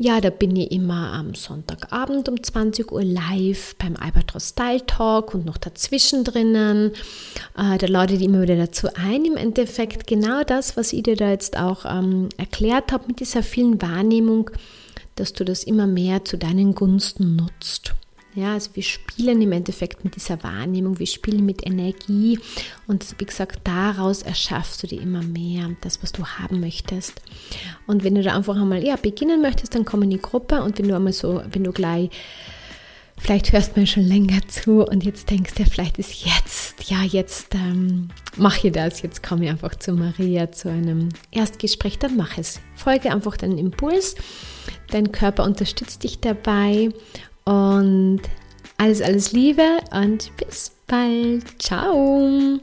ja, 0.00 0.20
da 0.20 0.30
bin 0.30 0.54
ich 0.54 0.70
immer 0.70 1.12
am 1.12 1.34
Sonntagabend 1.34 2.28
um 2.28 2.40
20 2.40 2.92
Uhr 2.92 3.02
live 3.02 3.74
beim 3.78 3.96
Albatros 3.96 4.50
Style 4.50 4.86
Talk 4.86 5.34
und 5.34 5.44
noch 5.44 5.56
dazwischen 5.56 6.22
drinnen. 6.22 6.92
Äh, 7.56 7.78
da 7.78 7.86
lade 7.88 8.14
ich 8.14 8.22
immer 8.22 8.42
wieder 8.42 8.56
dazu 8.56 8.86
ein, 8.94 9.24
im 9.24 9.36
Endeffekt 9.36 10.06
genau 10.06 10.44
das, 10.44 10.76
was 10.76 10.92
ich 10.92 11.02
dir 11.02 11.16
da 11.16 11.30
jetzt 11.30 11.58
auch 11.58 11.84
ähm, 11.84 12.28
erklärt 12.36 12.92
habe 12.92 13.08
mit 13.08 13.18
dieser 13.18 13.42
vielen 13.42 13.82
Wahrnehmung, 13.82 14.52
dass 15.16 15.32
du 15.32 15.44
das 15.44 15.64
immer 15.64 15.88
mehr 15.88 16.24
zu 16.24 16.38
deinen 16.38 16.76
Gunsten 16.76 17.34
nutzt. 17.34 17.94
Ja, 18.34 18.52
also 18.52 18.70
wir 18.74 18.82
spielen 18.82 19.40
im 19.42 19.52
Endeffekt 19.52 20.04
mit 20.04 20.14
dieser 20.14 20.42
Wahrnehmung, 20.44 20.98
wir 20.98 21.06
spielen 21.06 21.44
mit 21.44 21.66
Energie 21.66 22.38
und 22.86 23.14
wie 23.18 23.24
gesagt, 23.24 23.60
daraus 23.64 24.22
erschaffst 24.22 24.82
du 24.82 24.86
dir 24.86 25.00
immer 25.00 25.22
mehr 25.22 25.70
das, 25.80 26.02
was 26.02 26.12
du 26.12 26.24
haben 26.24 26.60
möchtest. 26.60 27.20
Und 27.86 28.04
wenn 28.04 28.14
du 28.14 28.22
da 28.22 28.36
einfach 28.36 28.56
einmal 28.56 28.84
ja, 28.84 28.96
beginnen 28.96 29.40
möchtest, 29.40 29.74
dann 29.74 29.84
komm 29.84 30.02
in 30.02 30.10
die 30.10 30.20
Gruppe 30.20 30.62
und 30.62 30.78
wenn 30.78 30.88
du 30.88 30.94
einmal 30.94 31.12
so, 31.12 31.42
wenn 31.50 31.64
du 31.64 31.72
gleich 31.72 32.10
Vielleicht 33.20 33.52
hörst 33.52 33.76
du 33.76 33.80
mir 33.80 33.86
schon 33.86 34.04
länger 34.04 34.46
zu 34.46 34.84
und 34.84 35.04
jetzt 35.04 35.28
denkst 35.28 35.54
du, 35.54 35.64
vielleicht 35.64 35.98
ist 35.98 36.24
jetzt, 36.24 36.88
ja, 36.88 37.02
jetzt 37.02 37.54
ähm, 37.54 38.08
mache 38.36 38.68
ich 38.68 38.72
das, 38.72 39.02
jetzt 39.02 39.22
komme 39.22 39.44
ich 39.44 39.50
einfach 39.50 39.74
zu 39.74 39.92
Maria 39.92 40.52
zu 40.52 40.70
einem 40.70 41.08
Erstgespräch, 41.32 41.98
dann 41.98 42.16
mach 42.16 42.38
es. 42.38 42.60
Folge 42.76 43.12
einfach 43.12 43.36
deinen 43.36 43.58
Impuls, 43.58 44.14
dein 44.90 45.10
Körper 45.10 45.44
unterstützt 45.44 46.04
dich 46.04 46.20
dabei 46.20 46.90
und 47.48 48.20
alles, 48.76 49.00
alles 49.00 49.32
Liebe 49.32 49.78
und 49.90 50.30
bis 50.36 50.70
bald. 50.86 51.62
Ciao. 51.62 52.60